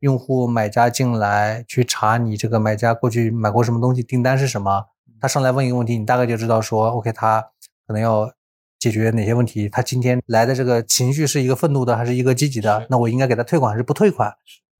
[0.00, 4.86] 用户买家进来去查你这个买家过去买过什么东西，订单是什么，
[5.20, 7.40] 他上来问一个问题，你大概就知道说，OK，他
[7.86, 8.30] 可能要
[8.78, 14.34] 解决哪些问题，他今天来的这个情绪是一个愤怒的还是一个积极的，那我应该给他退款还是不退款，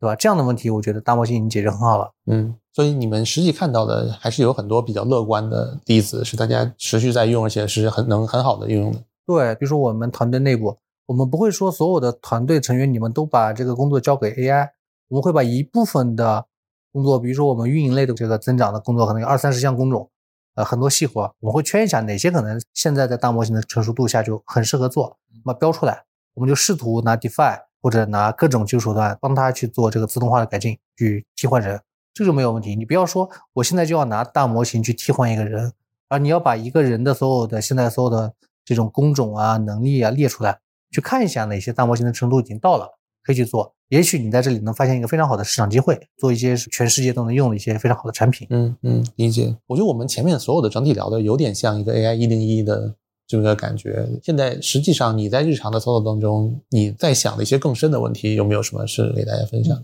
[0.04, 0.14] 对吧？
[0.16, 2.12] 这样的问题，我觉得大模型已经解决很好了。
[2.26, 9.02] 嗯，所以你们实际看到的还是有很多比较乐观的例子，是大家持续在用，而且是很能很好的运用的。
[9.26, 10.76] 对，比如说我们团队内部，
[11.06, 14.68] 我们不会说所有的团队成员你们都把这个工作交给 AI，
[15.08, 16.44] 我们会把一部分的
[16.92, 20.10] 工作，比如说我们运营类的这个增长的工作，可能有二三十项工种，
[20.56, 31.78] 呃，很多细活，我们会圈一下哪些可能现在在大模型的成熟度下就很适合做，那么标出来，我们就试图拿 Defi 或者拿各种技术手段帮他去做这个自动化的改进，去替换人，
[32.14, 32.74] 这就没有问题。
[32.74, 35.70] 你不要说我现在就要拿大模型去替换一个人，
[36.08, 38.32] 而你要把一个人的所有的现在所有的
[38.64, 40.60] 这种工种啊、能力啊列出来，
[40.90, 42.88] 去看一下哪些大模型的程度已经到了，
[43.22, 43.74] 可以去做。
[43.88, 48.46] 也许你在这里能发现一个非常好的市场机会，做一些全世界都能用的一些非常好的产品。
[48.48, 49.54] 嗯嗯，理解。
[49.66, 52.94] 我觉得我们前面所有的整体聊的有点像一个 AI 一零一的
[53.26, 54.06] 这么个感觉。
[54.22, 59.82] 现在实际上你在日常的操作当中，你在想的一些更深的问题，有没有什么是给大家分享？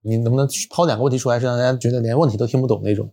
[0.00, 3.12] 你能不能抛两个问题出来，是让大家觉得连问题都听不懂那种，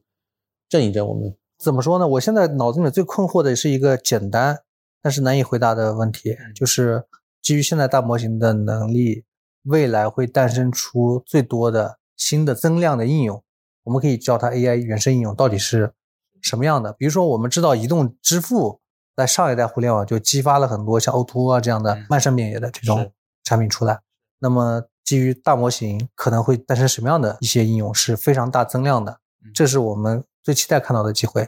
[0.69, 1.35] 震一震我们？
[1.57, 2.07] 怎么说呢？
[2.07, 4.59] 我现在脑子里最困惑的是一个简单
[5.01, 7.03] 但是难以回答的问题，就是
[7.41, 9.23] 基于现在大模型的能力，
[9.63, 13.43] 未来会诞生出最多的新的增量的应用，
[13.83, 15.93] 我们可以叫它 AI 原生应用，到底是
[16.41, 16.93] 什么样的？
[16.93, 18.79] 比如说，我们知道移动支付
[19.15, 23.11] 在上一代互联网就激发了很多像 O2O 啊这样的漫生免业的这种
[23.43, 23.99] 产品出来，
[24.39, 29.19] 那么基于大模型可能会诞生什么样的一些应用是非常大增量的？
[29.53, 31.47] 这是我们最期待看到的机会。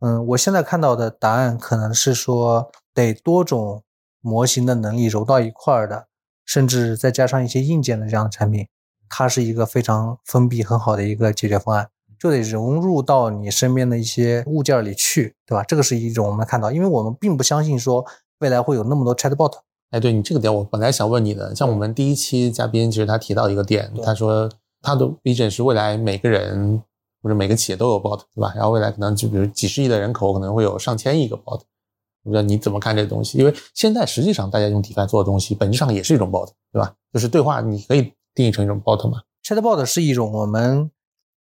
[0.00, 3.82] 嗯，我现在看到的答案可能是说，得多种
[4.20, 6.06] 模型的能力揉到一块儿的，
[6.44, 8.66] 甚至再加上一些硬件的这样的产品，
[9.08, 11.90] 它是一个非常封闭很好的一个解决方案，
[12.22, 15.64] 就得融入到你身边的一些物件里去，对吧？
[15.64, 18.04] 这个是一种我们看到，因为我们并不相信说
[18.38, 19.54] 未来会有那么多 Chatbot。
[19.90, 24.48] 哎，对你这个点，我本来想问你的，像我们第一期嘉宾，其实他提到一个点，他说
[24.80, 26.80] 他的 vision 是未来每个人。
[27.24, 28.52] 或者每个企业都有 bot，对吧？
[28.56, 31.60] 然后未来可能就比如几十亿的人口，可能会有上千亿个 bot。
[32.24, 33.38] 我不知道你怎么看这个东西？
[33.38, 36.92] 因为现在实际上大家用 DeFi 做的东西，本质上也是一种 bot，对吧？
[37.12, 40.90] 就是对话，你可以定义成一种 bot 嘛？Chatbot 是一种我们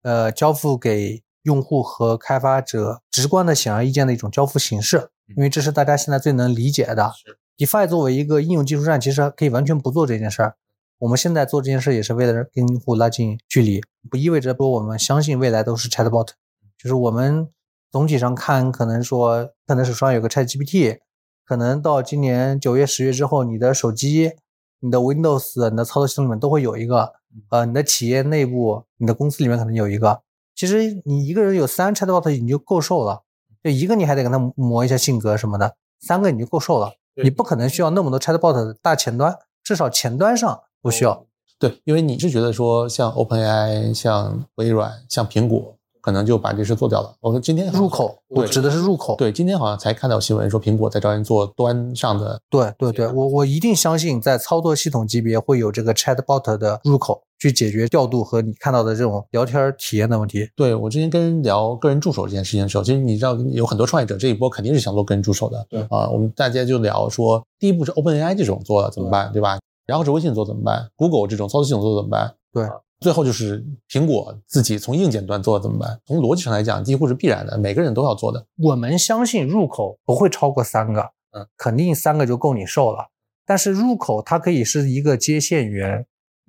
[0.08, 7.12] 呃交付给用户和开发者直观的显而易见的一种交付形式，因为这是大家现在最能理解的。
[7.58, 10.56] DeFi 作为一个应用技术站，其实可以完全不做这件事儿。
[11.00, 16.30] 我们现在做这件事也是为了跟用户拉近距离，不意味着说我们相信未来都是 Chatbot，
[16.78, 17.50] 就是我们
[17.92, 21.00] 总体上看，可能说可能手上有个 ChatGPT，
[21.46, 24.32] 可能到今年九月、十月之后，你的手机、
[24.80, 27.14] 你的 Windows、你的操作系统里面都会有一个，
[27.50, 30.22] 呃，你的企业内部、你的公司里面可能有一个。
[30.56, 33.24] 其实你一个人有三 Chatbot 你就够受了，
[33.64, 36.94] 就一个你还得跟他磨一下性格什么的，三个你就够受了。
[37.24, 40.62] 你不可能需要那么多 Chatbot 的大前端，至少前端上。
[40.80, 41.26] 不需要，
[41.60, 45.76] 对，因为你是觉得说像 OpenAI、像微软、像苹果，
[46.08, 47.14] 可能就把这事做掉了。
[47.20, 49.18] 我说今天入口，我指的是入口。
[49.18, 52.40] 对，今天好像才看到新闻说苹果在招人做端上的。
[52.50, 60.50] 对对对，我我一定相信在操作系统级别会有这个 Chatbot 的入口，去解决调度和你看到的这种聊天体验的问题。
[60.56, 65.68] 对我之前跟人聊个人助手这件事情的时候，其实你知道有很多创业者这一波肯定是想做个人助手的。
[65.70, 69.60] 对啊，我们大家就聊说，第一步是 OpenAI 这种做了怎么办，对吧？
[69.86, 72.34] 然后是微信做怎么办？Google 这种操作系统做怎么办？
[72.54, 72.64] 对，
[73.00, 76.00] 最后就是苹果自己从硬件端做怎么办？
[76.06, 78.46] 从逻辑上来讲，几乎是必然的，每个人都要做的。
[78.58, 83.10] 我们相信入口不会超过三个，嗯，肯定三个就够你受了。
[83.46, 86.06] 但是入口它可以是一个接线员，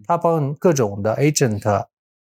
[0.07, 1.87] 它帮各种的 agent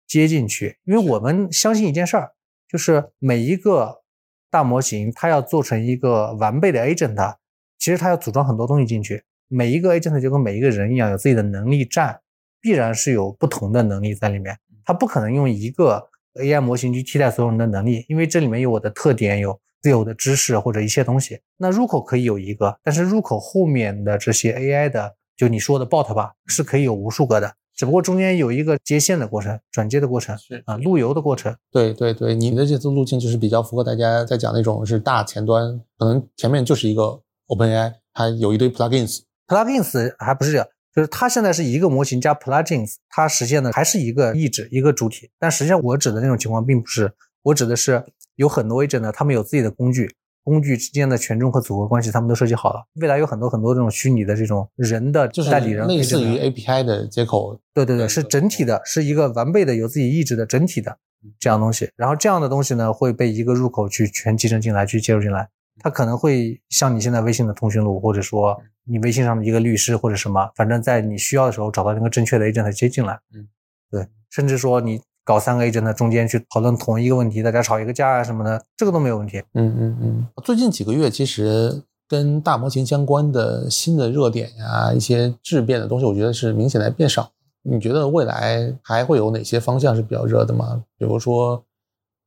[0.06, 0.78] 接进去。
[0.84, 2.32] 因为我们相信一件事儿，
[2.68, 4.02] 就是每一个
[4.50, 7.36] 大模型它要做成一个完备的 agent，
[7.78, 9.24] 其实它要组装很多东西进去。
[9.48, 12.20] 每一个 agent 就跟每一个人一样，有自己的能力站，
[12.62, 14.56] 必然是有不同的能力在里面。
[14.84, 16.08] 它不可能用一个
[16.40, 21.40] AI 模型去替代所有人的能力，因为这里面有我的特点，有自有的知识或者一些东西。
[21.58, 31.54] 那入口可以有一个，但是入口后面的这些 AI 的，就你说的 bot 吧，是可以有无数个的，只不过中间有一个接线的过程、转接的过程，是啊，路由的过程。
[31.70, 39.20] 对对对，你的这次路径就是比较符合大家在讲那种是大前端，可能前面就是一个 OpenAI，它有一堆 plugins。
[39.46, 40.64] plugins 还不是，
[40.94, 45.30] 就是它现在是一个模型加 plugins，它实现的还是一个意志，一个主体。
[45.38, 47.12] 但实际上我指的那种情况并不是，
[47.44, 48.04] 我指的是
[48.36, 50.14] 有很多 agent 呢，他们有自己的工具，
[50.44, 52.84] 工具之间的权重和组合关系，他们都设计好了。
[52.94, 57.58] 未来有很多很多这种虚拟的这种人的就是代理人，类似于 API 的接口。
[57.72, 60.98] 对对对，是整体的，是一个完备的有自己意志的整体的
[61.38, 61.90] 这样东西。
[61.96, 65.48] 然后这样的东西呢，会被一个入口去全集成进来，去接入进来。
[65.80, 73.18] 它可能会像你现在微信的通讯录，或者说你微信上的一个律师或者什么，反正在你需要的时候找到那个正确的 agent 接进来。
[73.34, 73.48] 嗯，
[73.90, 79.42] 对，甚至说你搞三个 agent 中间去讨论同一个问题，大家吵一个架啊什么的，这个都没有问题。
[79.54, 80.26] 嗯嗯嗯。
[80.44, 87.30] 最近几个月，其实跟大模型相关的新的热点呀，一些质变的东西，我觉得是明显在变少。
[87.62, 90.82] 你觉得未来还会有哪些方向是比较热的吗？
[90.98, 91.64] 比如说，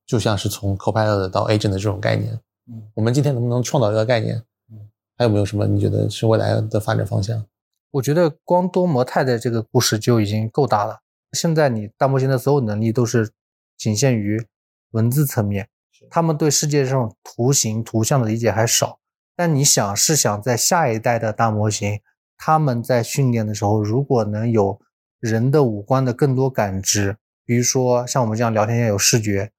[0.08, 2.40] 就像是从 Copilot 到 Agent 的这种概念。
[2.68, 4.38] 嗯，我们今天能不能创造一个概念？
[4.72, 7.46] 嗯，还有没有什么你觉得是未来的发展方向？
[7.92, 11.00] 我觉得光多模态的这个故事就已经够大了。
[11.32, 13.32] 现在你大模型的所有能力都是
[13.78, 14.46] 仅限于
[14.92, 15.70] 文字层面，
[16.10, 19.00] 他们对世界上图形、图像的理解还少。
[19.36, 22.00] 但你想是想在下一代的大模型，
[22.38, 24.80] 他们在训练的时候，如果能有
[25.20, 29.52] 人的五官的更多感知，比如说像我们这样聊天要有视觉。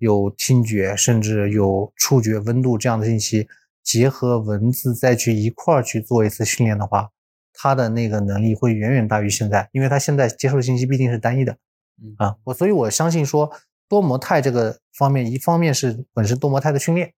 [0.00, 3.46] 有听觉，甚至有触觉、温度这样的信息，
[3.82, 7.10] 结合文字再去一块儿去做一次训练的话，
[7.52, 11.58] 它的那个能力会远远大于现在，因为它现在接受的信息必定是单一的。
[12.02, 13.52] 嗯啊，我所以我相信说
[13.90, 17.12] 多模态这个方面，一方面是本身多模态的训练，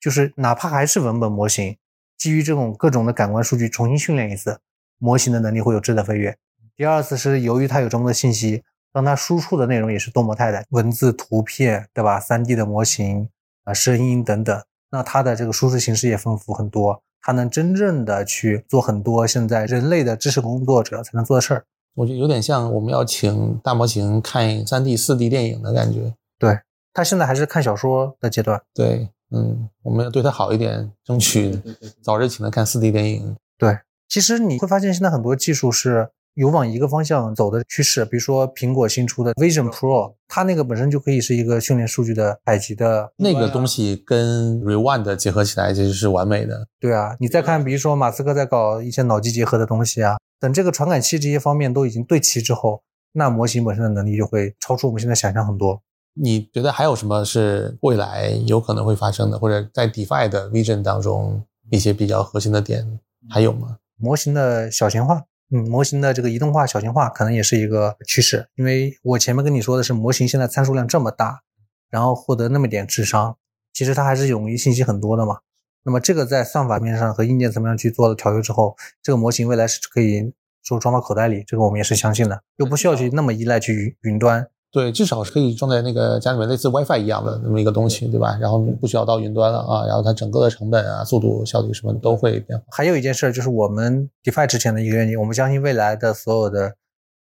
[0.00, 1.76] 就是哪怕还是文本模型，
[2.18, 4.58] 基于这种各种的感官数据重新训练一次，
[4.98, 6.36] 模型的能力会有质的飞跃。
[6.76, 8.64] 第二次是由于它有这么多信息。
[8.94, 13.28] 当它输出的内容也是多模态的，文字、图片，对吧三 D 的模型
[13.64, 21.64] 啊，声音等等，那它的这个输出形式也丰富很多，它能真正的去做很多现在人类的知识工作者才能做的事儿。
[21.96, 26.14] 我觉得有点像我们要请大模型看三 D、四 D 电影的感觉。
[26.38, 26.60] 对，
[26.92, 28.62] 它现在还是看小说的阶段。
[28.72, 31.60] 对，嗯，我们要对它好一点，争取
[32.00, 33.36] 早日请它看四 D 电影。
[33.58, 33.76] 对，
[34.08, 36.10] 其实你会发现现在很多技术是。
[36.34, 46.66] 有往一个方向走的趋势，比如说苹果新出的 Vision Pro，它那个本身就可以是一个训练数据的采集的那个东西，跟 Rewind 结合起来其实是完美的。
[46.80, 52.82] 对啊，你再看，比如说马斯克在搞一些脑机结合的东西啊，等这个传感器这些方面都已经对齐之后，
[53.12, 55.80] 那模型本身的能力就会超出我们现在想象很多。
[56.16, 62.98] 你觉得还有什么是未来有可能会发生的，或者在 DeFi 的 Vision 当中一些比较核心的点
[63.30, 63.76] 还有吗？
[63.96, 65.22] 模型的小型化。
[65.56, 71.42] 嗯，模型的这个移动化、小型化可能也是一个趋势，因为我前面跟你说的是模型现在参数量这么大，
[71.90, 73.36] 然后获得那么点智商，
[73.72, 75.38] 其实它还是冗余信息很多的嘛。
[75.84, 80.32] 那么这个在算法面上和硬件层面上去做了调优之后，这个模型未来是可以
[80.64, 84.48] 说装到口袋里，这个我们也是相信的，又不需要去那么依赖去云端。
[84.74, 88.36] 对，至少是可以装在那个家里面，类似 WiFi 一样的那么一个东西，对吧？
[88.40, 92.64] 然后不需要到云端了啊，然后它整个的成本啊、速度、效率什么都会变化。
[92.72, 96.74] 还有一件事就是我们 DeFi 之前的一个愿景，我们相信未来的所有的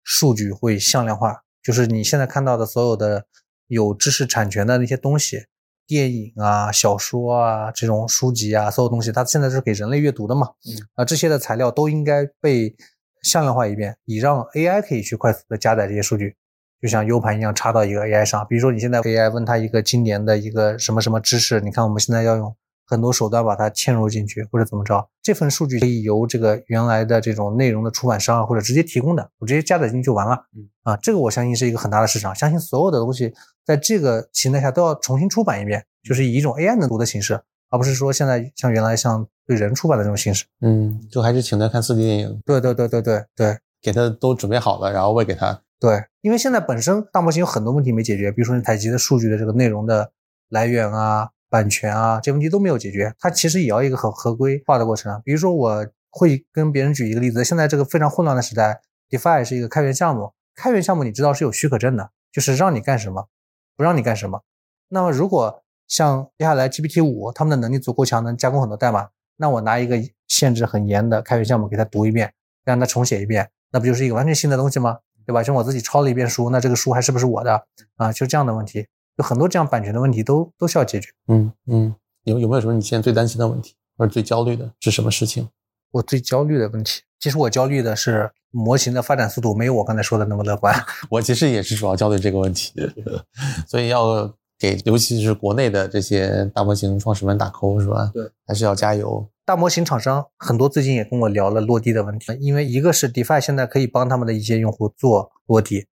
[0.02, 3.24] 数据会向量化，就是你现在看到的所有的
[3.68, 5.44] 有知识产权的那些东西，
[5.86, 10.48] 电影啊、小说啊、这种书籍啊，所有东西，它现在是给人类阅读的嘛？
[10.66, 12.74] 嗯啊，这些的材料都应该被
[13.22, 16.34] 向量化一遍，以让 AI 可以去快速的加载这些数据。
[16.80, 22.54] 就像 U 盘一样插到一个 AI 上，比如说你现在 AI 问他一个今年的一个什么什么知识，你看我们现在要用
[22.86, 30.46] 很多手段把它嵌入进去，或者怎么着，这份数据可以由这个原来的这种内容的出版商或者直接提供的，我直接加载进去就完了。
[30.56, 33.34] 嗯啊，这个我相信是一个很大的市场，相信所有的东西
[33.66, 40.46] 在这个形态下都要重新出版一遍，就是以一种 AI 能读的形式，而不是说现在像原来像对人出版的这种形式。
[40.60, 45.60] 嗯，就还是请他看 4D 电影，对对对对对对，给他都准备好了，然后喂给他。
[45.80, 50.10] 对，因为现在本身大模型有很多问题没解决，比如说你采集的数据的这个内容的
[50.48, 53.14] 来源啊、版权啊，这些问题都没有解决。
[53.20, 55.20] 它其实也要一个很合规化的过程啊。
[55.24, 63.28] 比如说，我会跟别人举一个例子，现在这个非常混乱的时代，DeFi 是一个开源项目，开源项目你知道是有许可证的，就是让你干什么，
[63.76, 64.42] 不让你干什么。
[64.88, 74.98] 那么如果像接下来 GPT 五他们的能力足够强，能加工很多代码，那我拿一个限制很严的开源项目给它读一遍，让它重写一遍，那不就是一个完全新的东西吗？
[75.28, 75.42] 对吧？
[75.42, 77.62] 像我自己抄了一遍书，那这个书还是不是我的
[77.96, 78.10] 啊？
[78.10, 78.86] 就这样的问题，
[79.18, 81.10] 有很多这样版权的问题都都需要解决。
[81.26, 85.46] 嗯嗯，有有没有什么你现在最担心的问题，或者最焦虑的是什么事情？
[85.90, 90.74] 我最焦虑的问题，其实我焦虑的是模型的发展速度没有我刚才说的那么乐观。
[91.10, 92.72] 我其实也是主要焦虑这个问题，
[93.68, 98.10] 所以要给尤其是国内的这些大模型创始们打 call 是吧？
[98.14, 99.28] 对，还是要加油。
[99.48, 105.86] 大模型厂商很多最近也跟我聊了落地的问题，因为一个是 DeFi 现在可以帮他们的一些用户做落地，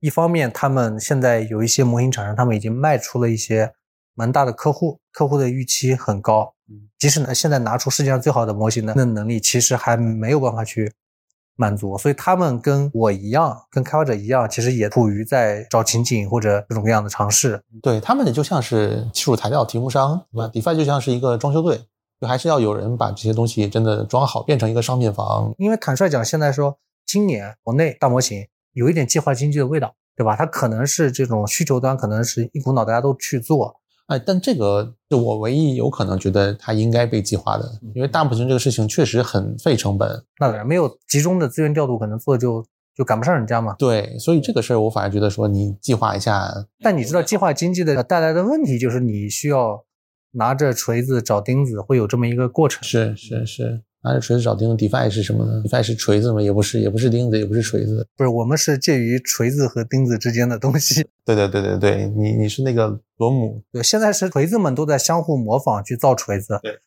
[0.00, 3.72] 一方面他们现在有一些模型厂商，他们已经卖出了一些
[4.12, 6.52] 蛮大的客户，客户的预期很高。
[6.98, 10.92] 即使呢现在拿出世界上最好的模型的那能力，其实还没有办法去
[11.56, 11.96] 满足。
[11.96, 17.62] 所以他们跟我一样，跟开发者一样，其实也处于在找情景或者各种各样的尝试。
[17.80, 21.80] 对他们就像是技术材料提供商，对吧？DeFi 就像是一个装修队，
[22.20, 25.54] 就还是要有人把这些东西真的装好，变成一个商品房。
[25.56, 30.36] 因为坦率讲，现在说今年国内大模型有一点计划经济的味道，对吧？
[30.36, 33.74] 它可能是这种需求端，可能是一股脑大家都去做。
[34.08, 37.64] 哎，但这个是我唯一有可能觉得它应该被计划的，
[37.94, 40.24] 因为大模型这个事情确实很费成本。
[40.40, 42.64] 那当然，没有集中的资源调度，可能做就
[42.96, 43.76] 就赶不上人家嘛。
[43.78, 46.52] 对，所以这个事儿我反而觉得说你计划一下。
[46.82, 49.84] 但你知道计划经济的带来的问题就是你需要
[50.32, 52.82] 拿着锤子找钉子，会有这么一个过程。
[52.82, 53.82] 是是是。
[54.02, 56.40] 拿着锤子找钉子，DeFi 是什么呢？DeFi 是锤子吗？
[56.40, 61.06] 也不是，也不是钉子，也不是锤子，不是，我们是介于锤子和钉子之间的东西。
[61.22, 63.62] 对对对对对，你你是那个螺母。
[63.70, 66.58] 对，现在是锤子们都在相互模仿去造锤子。
[66.62, 66.78] 对，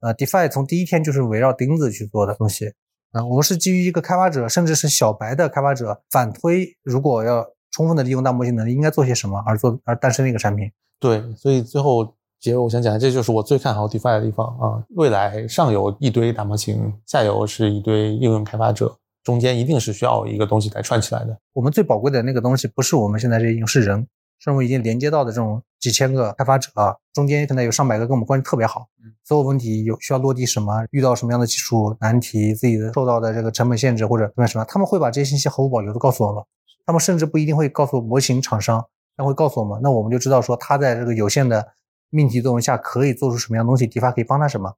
[0.00, 2.74] 呃，DeFi 从第一天就是围绕钉子去做的东西。
[3.12, 10.70] 啊，我们是基于一个开发者，甚至是小白的开发者反推，如果要充分的利用大模型能力，应该做些什么，而做而诞生的一个产品。
[11.00, 12.14] 对，所以最后。
[12.40, 14.78] 结尾我想讲，这就是我最看好 DeFi 的地方啊！
[14.90, 21.36] 未来上游一堆大模型，下游是一堆应用开发者，中间一定是需要一个东西来串起来的。
[21.52, 24.06] 我们最宝贵的那个东西，不是我们现在这应用，是人，
[24.38, 28.86] 是我们已经连接到的这种几千个开发者啊，中间可能有上百个跟我们关系特别好，
[29.24, 36.44] 所有问题有需要落地什么，遇到什么样的技术难题，自己的受到的这个成本限制或者什么什么，他们会把这些信息毫无保留的告诉我们。
[36.86, 38.86] 他们甚至不一定会告诉模型厂商，
[39.16, 41.66] 但会告诉我们，那我们就知道说他在这个有限的。
[42.10, 44.72] 命题作用下可以做出什么样东西？DeFi 可以帮他什么？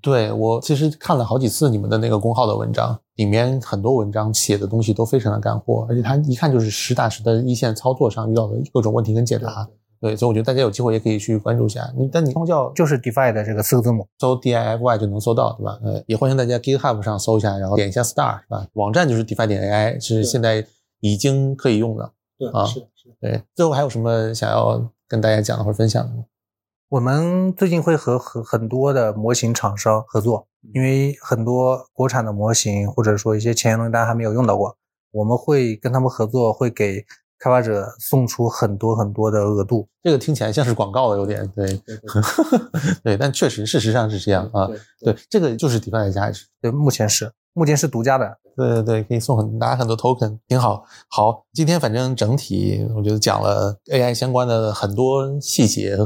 [0.00, 9.68] 对我其实看了好几次你们的那个公号的文章，里面很多文章写的东西都非常的干货，而且他一看就是实打实的一线操作上遇到的各种问题跟解答。
[10.00, 11.90] 对，所以我觉得大家有机会也可以去关注一下。
[11.96, 15.78] 你但你光叫就是 DeFi 的这个四个字母，搜 DIFY 就能搜到，对吧？
[15.82, 18.66] 呃，也欢迎大家 GitHub 上搜一下，然后点一下 Star，是吧？
[18.74, 20.66] 网站就是 DeFi 点 AI，是现在
[21.00, 22.12] 已经可以用的。
[22.38, 23.14] 对啊，是是。
[23.20, 26.24] 对，最后还有什么想要跟大家讲的或者分享的吗？
[26.90, 34.76] 我们最近会和很很多的模型厂商合作，因为很多国产的模型或者说一些前沿东西大家还没有用到过，
[35.10, 37.04] 我们会跟他们合作，会给
[37.38, 39.88] 开发者送出很多很多的额度。
[40.02, 41.80] 这个听起来像是广告的，有点对，
[43.02, 44.68] 对，但确实事实上是这样啊。
[45.00, 46.46] 对，这个就是 DeFi 的价值。
[46.60, 48.38] 对，目前是目前是独家的。
[48.56, 50.84] 对对对，可以送很拿很多 token，挺好。
[51.08, 55.98] 好，今天反正整体我觉得讲了 AI 相关的很多细节。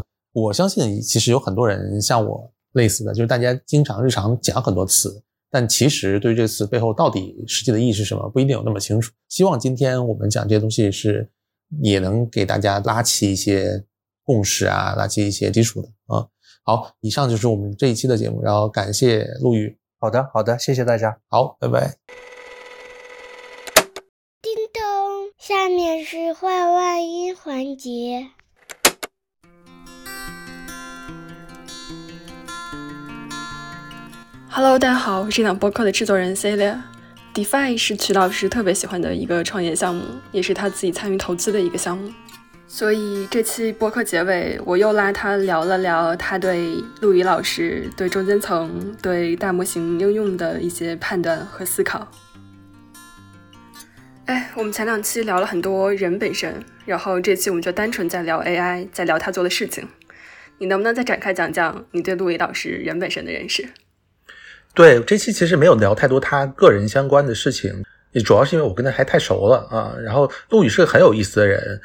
[0.43, 9.13] 我相信，其实有很多人像我类似的，就是大家经常日常讲很多词，但其实对于这个词背后到底实际的意义是什么，不一定有那么清楚。
[9.29, 11.31] 希望今天我们讲这些东西是
[11.83, 13.85] 也能给大家拉起一些
[14.23, 16.27] 共识啊，拉起一些基础的啊。
[16.63, 19.77] 好，以上就是我们这一期的节目，然后感谢陆宇。
[19.99, 21.19] 好的，好的，谢谢大家。
[21.29, 21.97] 好，拜拜。
[24.43, 24.83] 叮咚，
[25.39, 28.29] 下面是换外音环节。
[34.61, 36.75] Hello，大家好，我是这档播客的制作人 Celia。
[37.33, 40.03] DeFi 是曲老师特别喜欢的一个创业项目，
[40.33, 42.11] 也是他自己参与投资的一个项目。
[42.67, 52.09] 所以这期播客结尾，我又拉他聊了聊他对陆羽老师、对中间层、对大模型应用的一些判断和思考。
[54.25, 56.53] 哎，我们前两期聊了很多人本身，
[56.85, 59.87] 然后这期我们就单纯在聊 AI，在聊他做的事情。
[60.59, 63.69] 你能不能再展开讲讲你对陆羽老师人本身的认识？
[64.79, 69.93] 对这期其实没有聊太多他个人相关的事情，也主要是因为我跟他还太熟了啊。
[70.01, 71.81] 然后陆羽是个很有意思的人，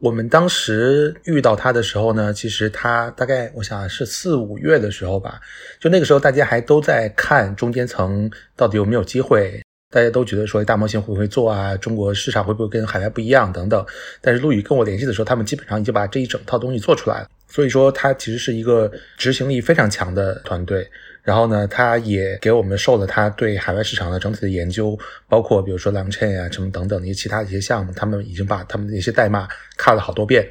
[0.00, 5.40] 我们当时遇到他的时候呢，其实他大概我想是四五月的时候吧，
[5.78, 13.86] 就那个时候大家还都在看中间层到底有没有机会，大家都觉得说大模型会不会做啊，中国市场会不会跟海外不一样等等。
[14.20, 20.90] 但是陆羽跟我联系的时候，他们基本上已经把这一整套东西做出来了，所以说他其实是一个执行力非常强的团队。
[21.22, 24.98] 然后呢，他也给我们授了他对海外市场的整体的研究，
[25.28, 30.44] 包括比如说 Langchain 啊什么等等一些其他的一些项目，他们已经把他们的一些代码看了好多遍。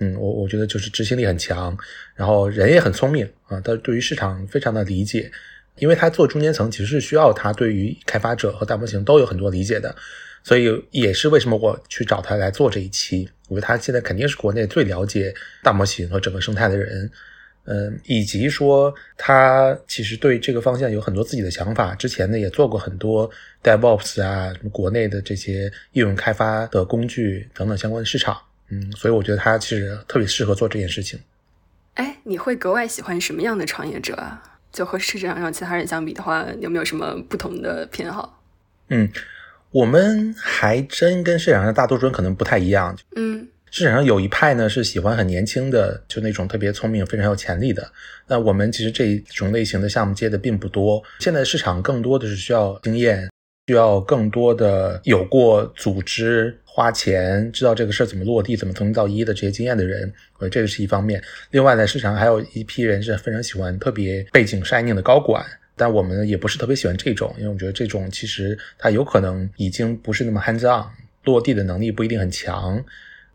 [0.00, 1.76] 嗯，我我觉得就是执行力很强，
[2.14, 5.30] 然后人也很聪明啊，他对于市场非常的理解，
[5.76, 9.94] 因为他做中间层其实是需要他对于开发者和大模型都有很多理解的，
[10.42, 17.08] 所以也是为什么我去找他来做这一期，我觉得他现在肯定是国内最了解大模型和整个生态的人。
[17.70, 23.30] 嗯，以及说他其实对这个方向有很多自己的想法，之前呢也做过很多
[23.62, 28.40] DevOps 啊，国内的这些应用开发的工具等等相关的市场，
[28.70, 31.20] 嗯，所以我觉得他其实特别适合做这件事情。
[31.94, 34.42] 哎，你会格外喜欢什么样的创业者啊？
[34.72, 38.42] 就和市场上其他人相比的话，有没有什么不同的偏好？
[38.88, 39.10] 嗯，
[39.72, 42.96] 我们还真跟市场上大多数人可能不太一样。
[43.16, 47.90] 嗯，市场上有一派呢是喜欢很年轻的，就那种特别聪明、非常有潜力的。
[48.26, 51.02] 那我们其实这种类型的项目接的并不多。
[51.20, 53.28] 现在市场更多的是需要经验。
[53.66, 61.22] 需要更多的有过组织、花钱、知道这个事儿怎么落地、怎么从零到一的这些经验的人，我觉得这个是一方面。
[61.50, 65.44] 另外呢，市场上还有一批人是非常喜欢特别背景 shiny 的高管，
[65.76, 70.86] 但我们也不是特别喜欢这种，因为我觉得这种其实他有可能已经不是那么 hands on，
[71.24, 72.82] 落地的能力不一定很强。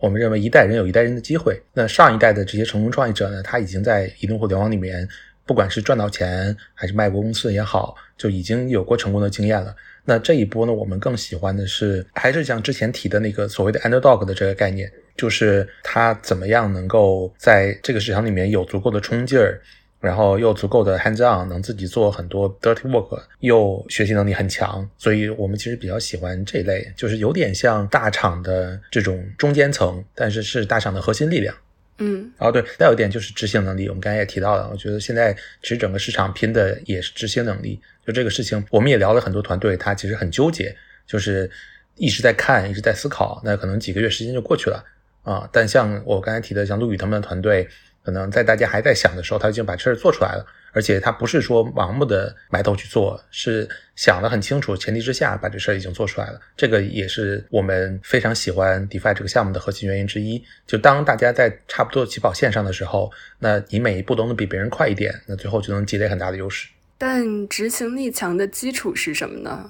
[0.03, 5.07] 我们认为一代人有一代人的机会，那上一代的这些成功创业者呢，他已经在移动互联网里面，
[5.45, 9.73] 不管是赚到钱还是卖过公司也好，就已经有过成功的经验了。
[10.03, 19.61] 那这一波呢，我们更喜欢的是，还是像之前提的那个所谓的 underdog 的这个概念，就是他怎么样能够在这个市场里面有足够的冲劲儿，
[20.03, 24.85] 然后又足够的 hands on，能自己做很多 dirty work，又学习能力很强。
[24.97, 31.55] 所以我们其实比较喜欢这类，就是有点像大厂的这种中间层，但是是大厂的核心力量。
[31.99, 37.79] 嗯，哦对，再有一点就是执行能力，我们刚才也提到了，我觉得现在其实整个市场拼的也是执行能力。
[38.05, 40.75] 就这个事情，我们也聊了很多团队，他其实很纠结，
[41.07, 41.49] 就是
[41.95, 44.83] 一直在看，一直在思考，那可能几个月时间就过去了
[45.21, 45.47] 啊。
[45.53, 47.65] 但像我刚才提的，像陆宇他们的团队，
[48.03, 50.45] 可能在大家还在想的时候，他已经把事儿做出来了。
[50.75, 56.39] 而且他不是说盲目的埋头去做，是想得很清楚，前提之下把这事儿已经做出来了。
[56.57, 60.43] 这个也是我们非常喜欢 DeFi 这个项目的核心原因之一。
[60.65, 66.67] 就当大家在差不多起跑线上的时候，那你每一步都能比别人快一点，那最后就能积累很大的优势。
[66.97, 69.69] 但执行力强的基础是什么呢？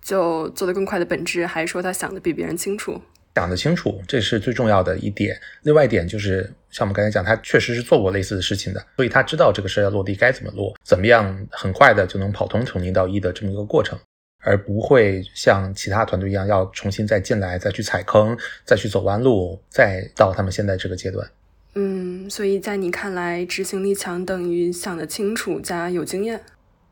[0.00, 3.02] 就做得更快的本质，还是说他想的比别人清楚？
[3.34, 5.38] 想得清楚，这是最重要的一点。
[5.62, 13.98] 另外一点就是，像我们刚才讲，他确实是做过类似的事情的，所以他知道这个事要落地该怎么落，怎么样很快的就能跑通从零到一的这么一个过程，
[14.42, 21.28] 而不会像其他团队一样要重新再进来，再去踩坑，再去走弯路，再到他们现在这个阶段。
[21.74, 26.40] 嗯，所以在你看来，执行力强等于想得清楚加有经验。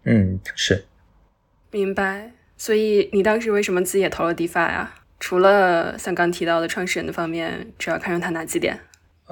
[0.04, 0.84] 嗯，是。
[1.70, 2.32] 明白。
[2.56, 4.94] 所以你当时为什么自己也投了 DeFi 啊？
[5.22, 8.80] 除了像刚提到的创始人的方面，主要看中他哪几点？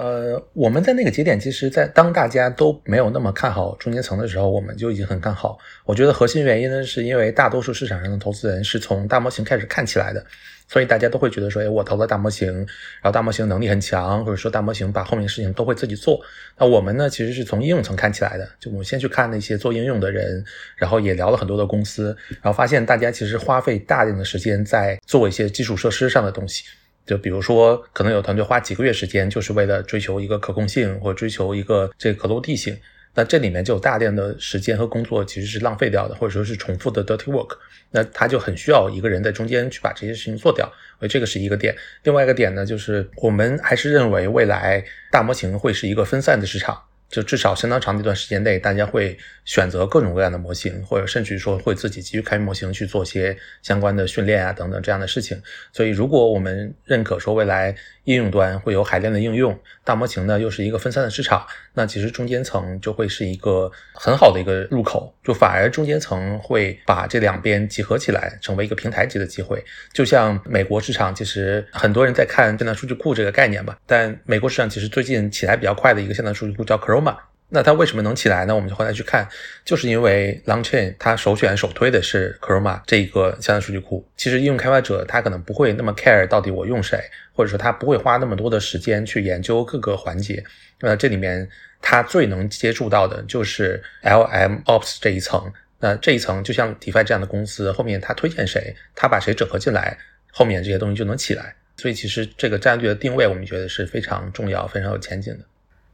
[0.00, 5.58] 呃，我们在那个节点，其实，在当大家都没有那么看好中间层的时候，我们就已经很看好。
[5.84, 10.24] 我觉得核心原因呢，是因为大多数市场上的投资人是从大模型开始看起来的。
[10.68, 12.66] 所以大家都会觉得说，哎，我投了大模型，然
[13.02, 16.18] 后大模型能力很强，或者说大模型把后面的事情都会自己做。
[16.56, 20.42] 那我们呢，其实是从应用层看起来的，就我们先去看那些做应用的人，
[20.76, 26.64] 然后也聊了很多的公司，然后发现大家其实花费大量的时间在做一些基础设施上的东西。
[27.06, 32.76] 就比如说，可能有团队花几个月时间，就是为了追求一个可控性，或者追求一个这个可落地性。
[33.12, 37.56] 那这里面就有大量的时间和工作其实是浪费掉的，或者说是重复的 dirty work。
[37.90, 40.64] 那他就很需要一个人在中间去把这些事情做掉，
[41.00, 41.74] 所以这个是一个点。
[42.04, 46.80] 另外一个点呢，就是我们还是认为未来大模型会是一个分散的市场。
[47.10, 55.42] 就至少相当长的一段时间内，大家会选择各种各样的模型，或者甚至于说会自己基于开源模型去做些相关的训练啊等等这样的事情。
[55.72, 69.62] 所以，如果我们认可说未来应用端会有海量的应用，大模型呢又是一个分散的市场，那其实中间层就会是一个很好的一个入口，就反而中间层会把这两边集合起来，成为一个平台级的机会。
[69.92, 77.16] 就像美国市场，其实很多人在看线上数据库这个概念吧，但美国市场其实最近起来比较快的一个现代数据库叫 Chroma。
[77.52, 78.54] 那它为什么能起来呢？
[78.54, 79.28] 我们就后来去看，
[79.64, 84.08] 就是因为 Longchain 它首选首推的是 Chroma 这一个相关数据库。
[84.16, 87.02] 其实应用开发者他可能不会那么 care 到底我用谁，
[87.34, 90.42] 或者说他不会花那么多的时间去研究各个环节。
[90.78, 91.48] 那这里面
[91.82, 95.52] 他最能接触到的就是 LM Ops 这一层。
[95.80, 99.98] 那这一层就像 DeFi 这样的公司，后面他推荐谁，他把谁整合进来，
[100.30, 101.54] 后面这些东西就能起来。
[101.78, 105.44] 所以其实这个战略的定位，我们觉得是非常重要、非常有前景的。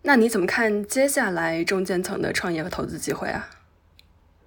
[0.06, 3.50] 那你怎么看接下来中间层的创业和投资机会啊？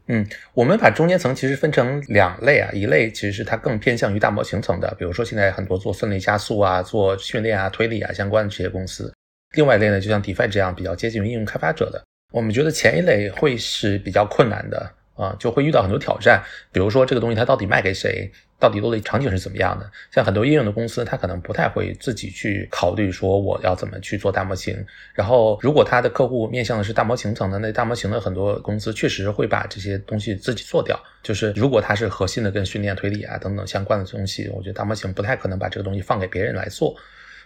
[0.08, 9.12] 嗯，我们把中间层其实分成两类啊，一类其实是它更偏向于大模型层的，比如说现在很多做算力加速啊、做训练啊、推理啊相关的这些公司；
[9.58, 12.02] 另外一类呢，就像 DeFi 这样比较接近于应用开发者的。
[12.32, 16.42] 我们觉得前一类会是比较困难的啊，就会遇到很多挑战，
[16.72, 18.32] 比如说这个东西它到底卖给谁？
[18.60, 19.90] 到底落地场景是怎么样的？
[20.12, 24.86] 像很多应用的公司，它可能不太会自己去考虑说我要怎么去做大模型。
[25.14, 31.00] 然后，如果他的客户面向的是大模型层的，那大模型的很多公司确实会把这些东西自己做掉。
[31.24, 36.94] 就是如果它是核心的跟训练、推理啊等等相关的东西，我觉得大模型不太可能把这个东西放给别人来做。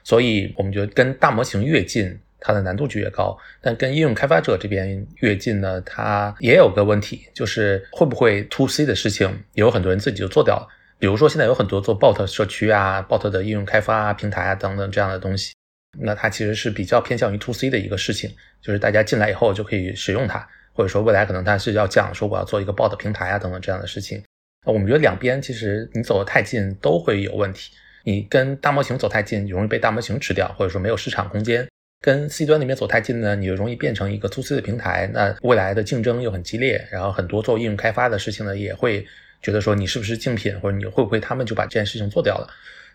[0.03, 2.19] 所以，我们觉得跟大模型越近。
[2.45, 3.37] 它的难度就越高。
[3.61, 10.67] 但跟应用开发者这边越近呢，它也有个问题，就是会不会 to C 的事情，有很多人自己就做掉了。
[11.03, 15.53] 比如说现在有很多做 bot 社区啊、bot 的应用开发啊平台啊等等这样的东西，
[15.99, 24.23] 那它其实是比较偏向于 to C 的一个事情，就是大家进来以后就可以使用它，或者说未来可能它是要讲说我要做一个 bot 平台啊等等这样的事情。
[24.65, 27.73] 我们觉得两边其实你走得太近都会有问题。
[28.05, 31.65] 你跟大模型走太近，容易被大模型吃掉，或者说没有市场空间；
[31.99, 35.09] 跟 C 端那边走太近呢，你就容易变成一个 To C 的平台。
[35.13, 39.05] 那未来的竞争又很激烈，然后很多做应用开发的事情呢，也会
[39.43, 42.47] 觉得说你是不是竞品，或者你会不会他们就把这件事情做掉了。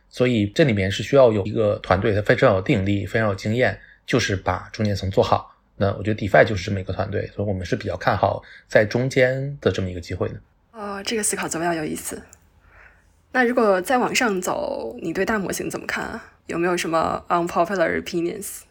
[0.08, 5.54] 所以这里面是需要有一个团队，它非常有定力，非常有经验，就是把中间层做好。
[5.76, 10.34] 那我觉得 DeFi 就是这么一个团队，所以我们是比较看好在中间的这么一个机会的。
[10.72, 11.76] 哦，这个思考怎么样？
[11.76, 12.20] 有意思。
[13.30, 16.32] 那如果再往上走，你对大模型怎么看啊？
[16.46, 18.62] 有没有什么 unpopular opinions？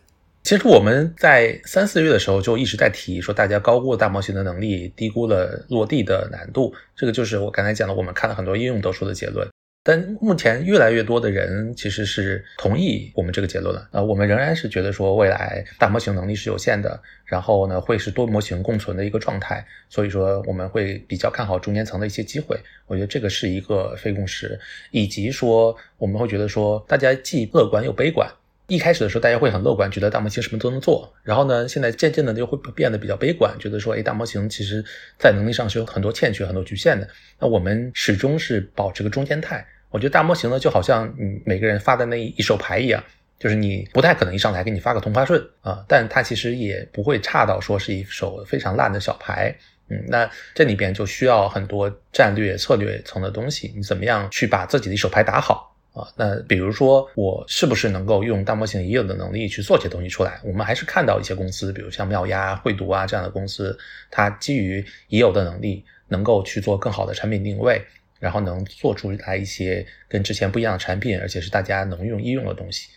[0.48, 6.74] 其实我们在三四月的时候就一直在提，说大家高估了大模型的能力，低估了落地的难度。
[6.96, 9.46] 这个就是我刚才讲的，我们看了很多应用得出的结论。
[9.84, 22.58] 但目前越来越多的人其实是同意我们这个结论了啊，我们仍然是觉得说未来大模型能力是有限的，然后呢会是多模型共存的一个状态，所以说我们会比较看好中间层的一些机会。
[22.86, 24.58] 我觉得这个是一个非共识，
[24.92, 28.26] 以及说我们会觉得说大家既乐观又悲观。
[28.68, 34.84] 一开始的时候大家会很乐观，觉得大模型什么都能做，然后呢现在渐渐的就会变得比较悲观，觉得说哎大模型其实
[35.18, 37.08] 在能力上是有很多欠缺、很多局限的。
[37.40, 39.66] 那我们始终是保持个中间态。
[39.90, 43.02] 我觉得大模型呢，就好像你每个人发的那一手牌一样，
[43.40, 49.56] 就是你不太可能一上来给你发个同花顺啊，但它其实也不会差到说是一手非常烂的小牌。
[49.90, 56.08] 嗯，那这里边就需要很多战略策略层的东西，你怎么样去把自己的一手牌打好啊？
[56.16, 60.40] 那比如说我是不是能够用大模型已有的能力去做些东西出来？
[60.44, 63.78] 我们还是看到一些公司，比如像妙鸭、慧读啊这样的公司，
[64.12, 67.82] 它基于已有的能力，能够去做更好的产品定位。
[68.20, 72.90] 然后能做出来一些跟之前不一样的产品，而且是大家能用易用的东西。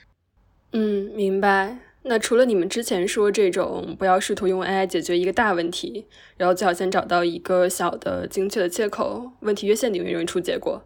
[0.73, 1.77] 嗯，明白。
[2.05, 6.07] 那除了你们之前说这种不要试图用 AI 解决一个大问题，
[6.39, 10.83] 然后最好先找到一个小的精确的切口，问题越限定越容易出结果。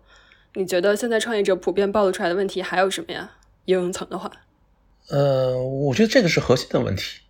[0.55, 3.31] 你觉得现在创业者普遍暴露出来的问题还有什么呀？
[3.65, 4.31] 应用层的话，
[5.09, 7.21] 呃，我觉得这个是核心的问题，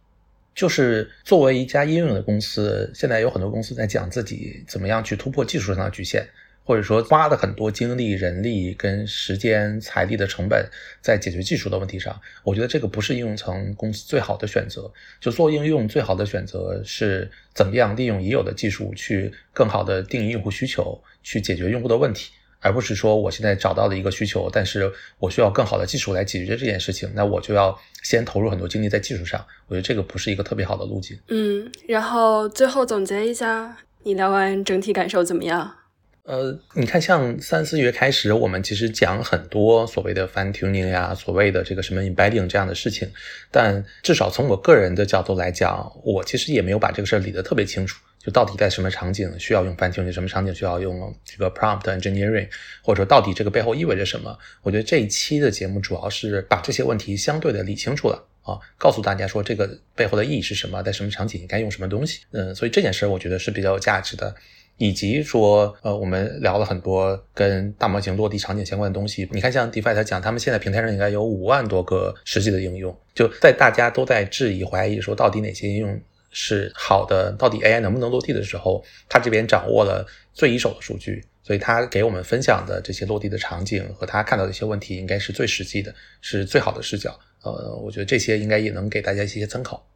[0.54, 6.26] 就是作为一家应用的公司，现在有很多公司在讲自己怎么样去突破技术上的局限。
[6.66, 10.66] 或者说花了很多精力、人力跟时间、财力的成本
[11.02, 14.90] 在解决技术的问题上，我觉得这个不是应用层公司最好的选择。
[15.20, 22.32] 就做应用最好的选择是怎么样利用已有的技术去更好的定义用户需求，去解决用户的问题，
[22.64, 29.44] 而不是说我现在找到了一个需求，但是我需要更好的技术来解决这件事情，那我就要先投入很多精力在技术上。
[29.66, 31.18] 我觉得这个不是一个特别好的路径。
[31.28, 35.74] 嗯，然后最后总结一下，你聊完整体感受怎么样？
[36.22, 43.06] 呃，你看，像三四月开始，我们其实讲很多所谓的 fine tuning 呀，所谓的这个什么 embedding 这样的事情，
[43.50, 52.48] 但至少从我个人的角度来讲，我其实也没有把这个事儿理得特别清楚，就到底在什么场景需要用 fine tuning，什么场景需要用这个 prompt engineering，
[52.82, 54.36] 或者说到底这个背后意味着什么？
[54.62, 62.20] 我觉得这一期的节目主要是把这些问题相对的理清楚了啊，告诉大家说这个背后的意义是什么，在什么场景应该用什么东西。
[62.32, 64.34] 嗯，所以这件事儿我觉得是比较有价值的。
[64.76, 69.28] 以及说，呃，我们聊了很多跟大模型落地场景相关的东西。
[69.30, 72.92] 你看，像 DeFi 他讲，他们现在平台上应该有五万多个实际的应用。
[73.14, 76.00] 就在大家都在质疑、怀疑说到底哪些应用
[76.34, 80.04] 是好的，到底 AI 能不能落地的时候，他这边掌握了
[80.34, 87.18] 最一手的数据，所以他给我们分享的这些落地的场景和他看到的一些问题，应该是最实际的，是最好的视角。
[87.42, 89.86] 呃，我觉得这些应该也能给大家一些参考。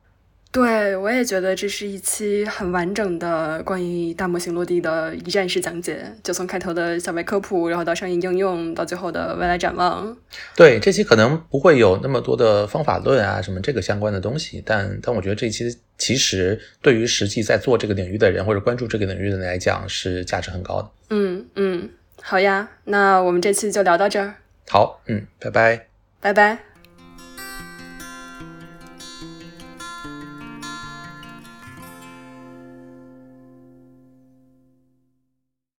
[0.50, 10.16] 对，我也觉得这是一期很完整的关于大模型落地的一站式讲解，就从开头的小白科普，然后到商业应用，到最后的未来展望。
[10.56, 15.64] 对，这期可能不会有那么多的方法论啊，什么这个相关的东西，但但我觉得这期
[15.98, 20.90] 其实对于实际在做这个领域的人或者关注这个领域的人来讲是价值很高的。
[21.10, 21.90] 嗯嗯，
[22.22, 24.34] 好呀，那我们这期就聊到这儿。
[24.66, 25.86] 好，嗯，拜拜，
[26.20, 26.67] 拜拜。